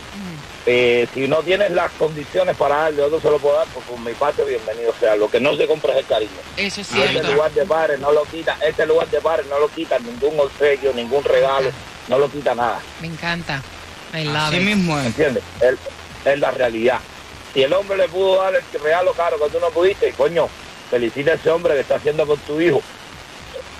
Eh, 0.65 1.07
si 1.13 1.27
no 1.27 1.37
tienes 1.37 1.71
las 1.71 1.91
condiciones 1.93 2.55
para 2.55 2.75
darle, 2.75 3.01
otro 3.01 3.19
se 3.19 3.29
lo 3.29 3.39
puedo 3.39 3.55
dar, 3.55 3.67
pues 3.73 3.85
por 3.85 3.99
mi 3.99 4.13
parte 4.13 4.43
bienvenido 4.43 4.93
sea. 4.99 5.15
Lo 5.15 5.29
que 5.29 5.39
no 5.39 5.55
se 5.55 5.65
compra 5.65 5.93
es 5.93 5.99
el 5.99 6.05
cariño. 6.05 6.31
Eso 6.55 6.81
es 6.81 6.91
Y 6.93 7.01
este 7.01 7.23
lugar 7.33 7.51
de 7.51 7.65
padre 7.65 7.97
no 7.97 8.11
lo 8.11 8.23
quita, 8.25 8.57
este 8.63 8.85
lugar 8.85 9.09
de 9.09 9.19
padre 9.21 9.43
no 9.49 9.59
lo 9.59 9.67
quita 9.69 9.97
ningún 9.99 10.39
obsequio, 10.39 10.93
ningún 10.93 11.23
regalo, 11.23 11.71
no 12.07 12.19
lo 12.19 12.29
quita 12.29 12.53
nada. 12.53 12.79
Me 13.01 13.07
encanta. 13.07 13.63
I 14.13 14.25
love 14.25 14.35
Así 14.35 14.57
it. 14.57 14.63
mismo 14.63 14.99
es. 14.99 15.05
¿Entiendes? 15.07 15.43
Es, 16.25 16.39
la 16.39 16.51
realidad. 16.51 16.99
Si 17.53 17.63
el 17.63 17.73
hombre 17.73 17.97
le 17.97 18.07
pudo 18.07 18.41
dar 18.41 18.53
el 18.55 18.81
regalo 18.81 19.13
caro 19.13 19.37
que 19.43 19.49
tú 19.49 19.59
no 19.59 19.69
pudiste, 19.71 20.11
coño, 20.13 20.47
felicita 20.91 21.31
a 21.31 21.35
ese 21.35 21.49
hombre 21.49 21.73
que 21.73 21.79
está 21.79 21.95
haciendo 21.95 22.25
por 22.27 22.37
tu 22.39 22.61
hijo. 22.61 22.81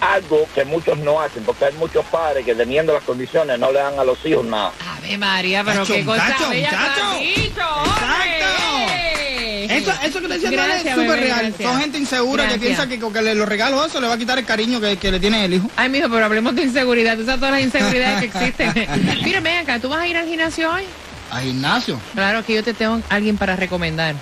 Algo 0.02 0.48
que 0.56 0.66
muchos 0.66 0.98
no 0.98 1.22
hacen, 1.22 1.44
porque 1.44 1.66
hay 1.66 1.74
muchos 1.76 2.04
padres 2.06 2.44
que 2.44 2.56
teniendo 2.56 2.92
las 2.94 3.04
condiciones 3.04 3.60
no 3.60 3.72
le 3.72 3.80
dan 3.80 4.00
a 4.00 4.04
los 4.04 4.18
hijos 4.26 4.44
nada. 4.46 4.72
Ave 4.98 5.18
María, 5.18 5.64
pero 5.64 5.86
qué 5.86 6.04
cosa 6.04 6.24
muchacho, 6.26 6.50
bella 6.50 6.72
muchacho. 6.72 7.12
hombre. 7.12 7.52
Eso, 9.78 9.92
eso 10.04 10.22
que 10.22 10.28
te 10.28 10.34
diciendo 10.34 10.62
Gracias, 10.64 10.86
es 10.86 10.94
súper 11.04 11.20
real. 11.20 11.40
gracias. 11.48 11.70
Son 11.70 11.80
gente 11.80 11.98
insegura 11.98 12.44
Gracias. 12.44 12.60
que 12.62 12.66
piensa 12.68 12.88
que 12.88 13.00
con 13.00 13.14
que 13.14 13.22
le- 13.22 13.36
los 13.36 13.48
regalos 13.48 13.88
eso 13.88 14.02
le 14.02 14.08
va 14.08 14.16
a 14.16 14.18
quitar 14.18 14.38
el 14.38 14.46
cariño 14.46 14.82
que, 14.82 14.98
que 14.98 15.12
le 15.12 15.20
tiene 15.20 15.46
el 15.46 15.54
hijo. 15.54 15.70
Ay, 15.78 15.90
mijo, 15.90 16.10
pero 16.10 16.26
hablemos 16.26 16.56
de 16.56 16.64
inseguridad. 16.64 17.16
Tú 17.16 17.24
sabes 17.26 17.40
todas 17.40 17.56
las 17.56 17.64
inseguridades 17.64 18.20
que 18.20 18.26
existen. 18.38 18.88
Mira, 19.24 19.40
ven 19.40 19.60
acá, 19.60 19.80
¿tú 19.80 19.88
vas 19.90 20.00
a 20.02 20.08
ir 20.08 20.18
al 20.18 20.28
gimnasio 20.28 20.72
hoy? 20.72 20.84
A 21.32 21.40
gimnasio. 21.40 22.00
Claro 22.14 22.44
que 22.46 22.56
yo 22.56 22.64
te 22.64 22.74
tengo 22.74 23.02
a 23.10 23.16
alguien 23.16 23.38
para 23.38 23.56
recomendar. 23.56 24.16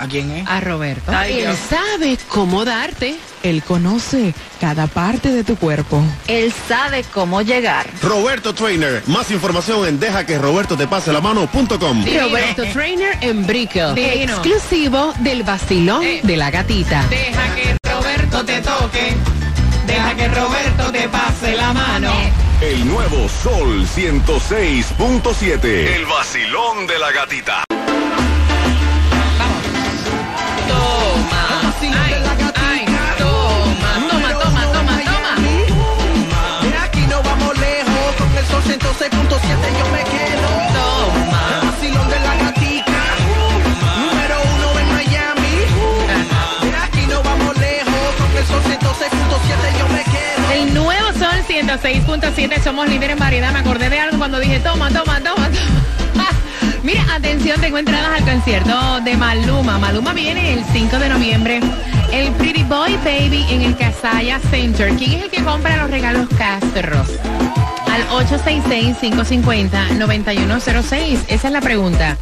¿A 0.00 0.06
quién 0.08 0.30
es? 0.30 0.48
A 0.48 0.60
Roberto. 0.60 1.12
Ay, 1.14 1.40
Él 1.40 1.54
sabe 1.68 2.16
cómo 2.28 2.64
darte. 2.64 3.16
Él 3.42 3.62
conoce 3.62 4.34
cada 4.58 4.86
parte 4.86 5.30
de 5.30 5.44
tu 5.44 5.56
cuerpo. 5.56 6.02
Él 6.26 6.52
sabe 6.68 7.04
cómo 7.12 7.42
llegar. 7.42 7.86
Roberto 8.02 8.54
Trainer. 8.54 9.02
Más 9.06 9.30
información 9.30 9.86
en 9.86 10.00
deja 10.00 10.24
que 10.24 10.38
Roberto 10.38 10.76
te 10.76 10.86
pase 10.86 11.12
la 11.12 11.20
mano.com. 11.20 12.04
Roberto 12.04 12.64
Trainer 12.72 13.18
en 13.20 13.46
Brickell. 13.46 13.94
Divino. 13.94 14.32
Exclusivo 14.32 15.12
del 15.20 15.42
vacilón 15.42 16.02
Eh. 16.02 16.20
de 16.22 16.36
la 16.36 16.50
gatita. 16.50 17.04
Deja 17.10 17.54
que 17.54 17.76
Roberto 17.90 18.44
te 18.44 18.60
toque. 18.62 19.14
Deja 19.86 20.14
que 20.16 20.28
Roberto 20.28 20.90
te 20.92 21.08
pase 21.08 21.56
la 21.56 21.72
mano. 21.74 22.12
El 22.62 22.86
nuevo 22.88 23.28
Sol 23.42 23.86
106.7. 23.86 25.94
El 25.96 26.06
vacilón 26.06 26.86
de 26.86 26.98
la 26.98 27.10
gatita. 27.12 27.64
Toma. 31.80 31.96
Ay, 31.96 32.84
ay, 32.86 33.16
toma, 33.16 33.90
toma, 34.10 34.30
toma, 34.38 34.62
toma, 34.72 34.94
toma. 35.02 35.32
De 36.60 36.76
aquí 36.76 37.06
no 37.08 37.22
vamos 37.22 37.58
lejos, 37.58 38.14
con 38.18 38.36
el 38.36 38.44
sol 38.44 38.62
106.7 38.64 39.78
yo 39.78 39.86
me 39.88 40.02
quedo. 40.04 40.48
Toma. 40.76 41.40
El 41.54 41.60
vacilón 41.70 42.08
de 42.10 42.20
la 42.20 42.36
gatica, 42.36 43.00
número 43.96 44.36
uno 44.54 44.66
en 44.78 44.88
Miami. 44.92 45.54
De 46.70 46.76
aquí 46.76 47.06
no 47.06 47.22
vamos 47.22 47.56
lejos, 47.56 48.14
con 48.18 48.36
el 48.36 48.46
sol 48.46 48.62
106.7 48.62 49.78
yo 49.78 49.88
me 49.88 50.04
quedo. 50.04 50.50
El 50.52 50.74
nuevo 50.74 51.08
Sol 51.18 51.44
106.7, 51.48 52.62
somos 52.62 52.88
líderes 52.88 53.14
en 53.14 53.18
variedad. 53.18 53.52
Me 53.52 53.60
acordé 53.60 53.88
de 53.88 54.00
algo 54.00 54.18
cuando 54.18 54.38
dije, 54.38 54.60
toma, 54.60 54.90
toma, 54.90 55.18
toma. 55.20 55.48
Mira, 56.90 57.14
atención, 57.14 57.60
tengo 57.60 57.78
entradas 57.78 58.20
al 58.20 58.24
concierto 58.24 59.00
de 59.04 59.16
Maluma. 59.16 59.78
Maluma 59.78 60.12
viene 60.12 60.54
el 60.54 60.64
5 60.72 60.98
de 60.98 61.08
noviembre. 61.08 61.60
El 62.10 62.32
Pretty 62.32 62.64
Boy 62.64 62.96
Baby 63.04 63.46
en 63.48 63.62
el 63.62 63.76
Casaya 63.76 64.40
Center. 64.50 64.92
¿Quién 64.96 65.12
es 65.12 65.22
el 65.22 65.30
que 65.30 65.44
compra 65.44 65.76
los 65.76 65.88
regalos 65.88 66.28
Castros? 66.36 67.06
Al 67.88 68.04
866-550-9106. 68.26 71.26
Esa 71.28 71.46
es 71.46 71.52
la 71.52 71.60
pregunta. 71.60 72.16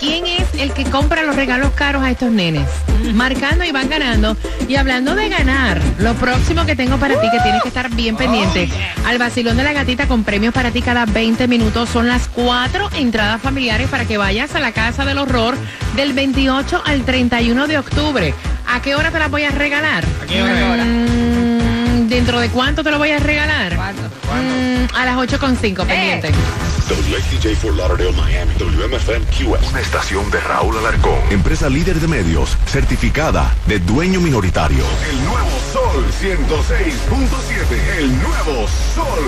¿Quién 0.00 0.26
es 0.26 0.48
el 0.58 0.72
que 0.72 0.84
compra 0.84 1.24
los 1.24 1.36
regalos 1.36 1.72
caros 1.72 2.02
a 2.02 2.10
estos 2.10 2.30
nenes? 2.30 2.66
Marcando 3.12 3.64
y 3.66 3.70
van 3.70 3.90
ganando. 3.90 4.34
Y 4.66 4.76
hablando 4.76 5.14
de 5.14 5.28
ganar, 5.28 5.78
lo 5.98 6.14
próximo 6.14 6.64
que 6.64 6.74
tengo 6.74 6.96
para 6.96 7.20
ti, 7.20 7.28
que 7.30 7.38
tienes 7.40 7.62
que 7.62 7.68
estar 7.68 7.90
bien 7.90 8.16
pendiente, 8.16 8.70
al 9.04 9.18
vacilón 9.18 9.58
de 9.58 9.62
la 9.62 9.74
gatita 9.74 10.08
con 10.08 10.24
premios 10.24 10.54
para 10.54 10.70
ti 10.70 10.80
cada 10.80 11.04
20 11.04 11.46
minutos, 11.48 11.90
son 11.90 12.08
las 12.08 12.28
cuatro 12.28 12.88
entradas 12.96 13.42
familiares 13.42 13.90
para 13.90 14.06
que 14.06 14.16
vayas 14.16 14.54
a 14.54 14.60
la 14.60 14.72
Casa 14.72 15.04
del 15.04 15.18
Horror 15.18 15.54
del 15.96 16.14
28 16.14 16.82
al 16.82 17.04
31 17.04 17.66
de 17.66 17.78
octubre. 17.78 18.34
¿A 18.66 18.80
qué 18.80 18.94
hora 18.94 19.10
te 19.10 19.18
las 19.18 19.30
voy 19.30 19.42
a 19.42 19.50
regalar? 19.50 20.02
¿A 20.22 20.26
qué 20.26 20.42
hora? 20.42 20.82
Mm, 20.82 22.08
¿Dentro 22.08 22.40
de 22.40 22.48
cuánto 22.48 22.82
te 22.82 22.90
lo 22.90 22.96
voy 22.96 23.10
a 23.10 23.18
regalar? 23.18 23.74
Mm, 23.74 24.96
a 24.96 25.04
las 25.04 25.16
8.5, 25.16 25.84
pendiente. 25.84 26.30
WXTJ 26.90 27.54
for 27.54 27.72
Lauderdale, 27.72 28.12
Miami. 28.12 28.52
WMFM 28.58 29.24
QS. 29.26 29.70
Una 29.70 29.80
estación 29.80 30.28
de 30.30 30.40
Raúl 30.40 30.76
Alarcón. 30.76 31.20
Empresa 31.30 31.68
líder 31.68 32.00
de 32.00 32.08
medios, 32.08 32.56
certificada 32.66 33.54
de 33.66 33.78
dueño 33.78 34.20
minoritario. 34.20 34.84
El 35.08 35.24
nuevo 35.24 35.48
Sol 35.72 36.04
106.7. 36.20 37.98
El 37.98 38.20
nuevo 38.20 38.66
Sol 38.92 39.20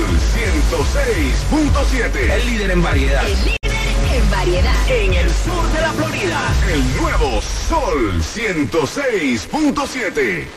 106.7. 1.53 2.33
El 2.33 2.47
líder 2.47 2.73
en 2.73 2.83
variedad. 2.83 3.23
En 3.25 4.31
variedad. 4.31 4.91
En 4.91 5.15
el 5.15 5.31
sur 5.31 5.73
de 5.73 5.81
la 5.81 5.93
Florida. 5.93 6.53
El 6.69 6.97
nuevo 6.97 7.41
Sol 7.41 8.21
106.7. 8.21 10.49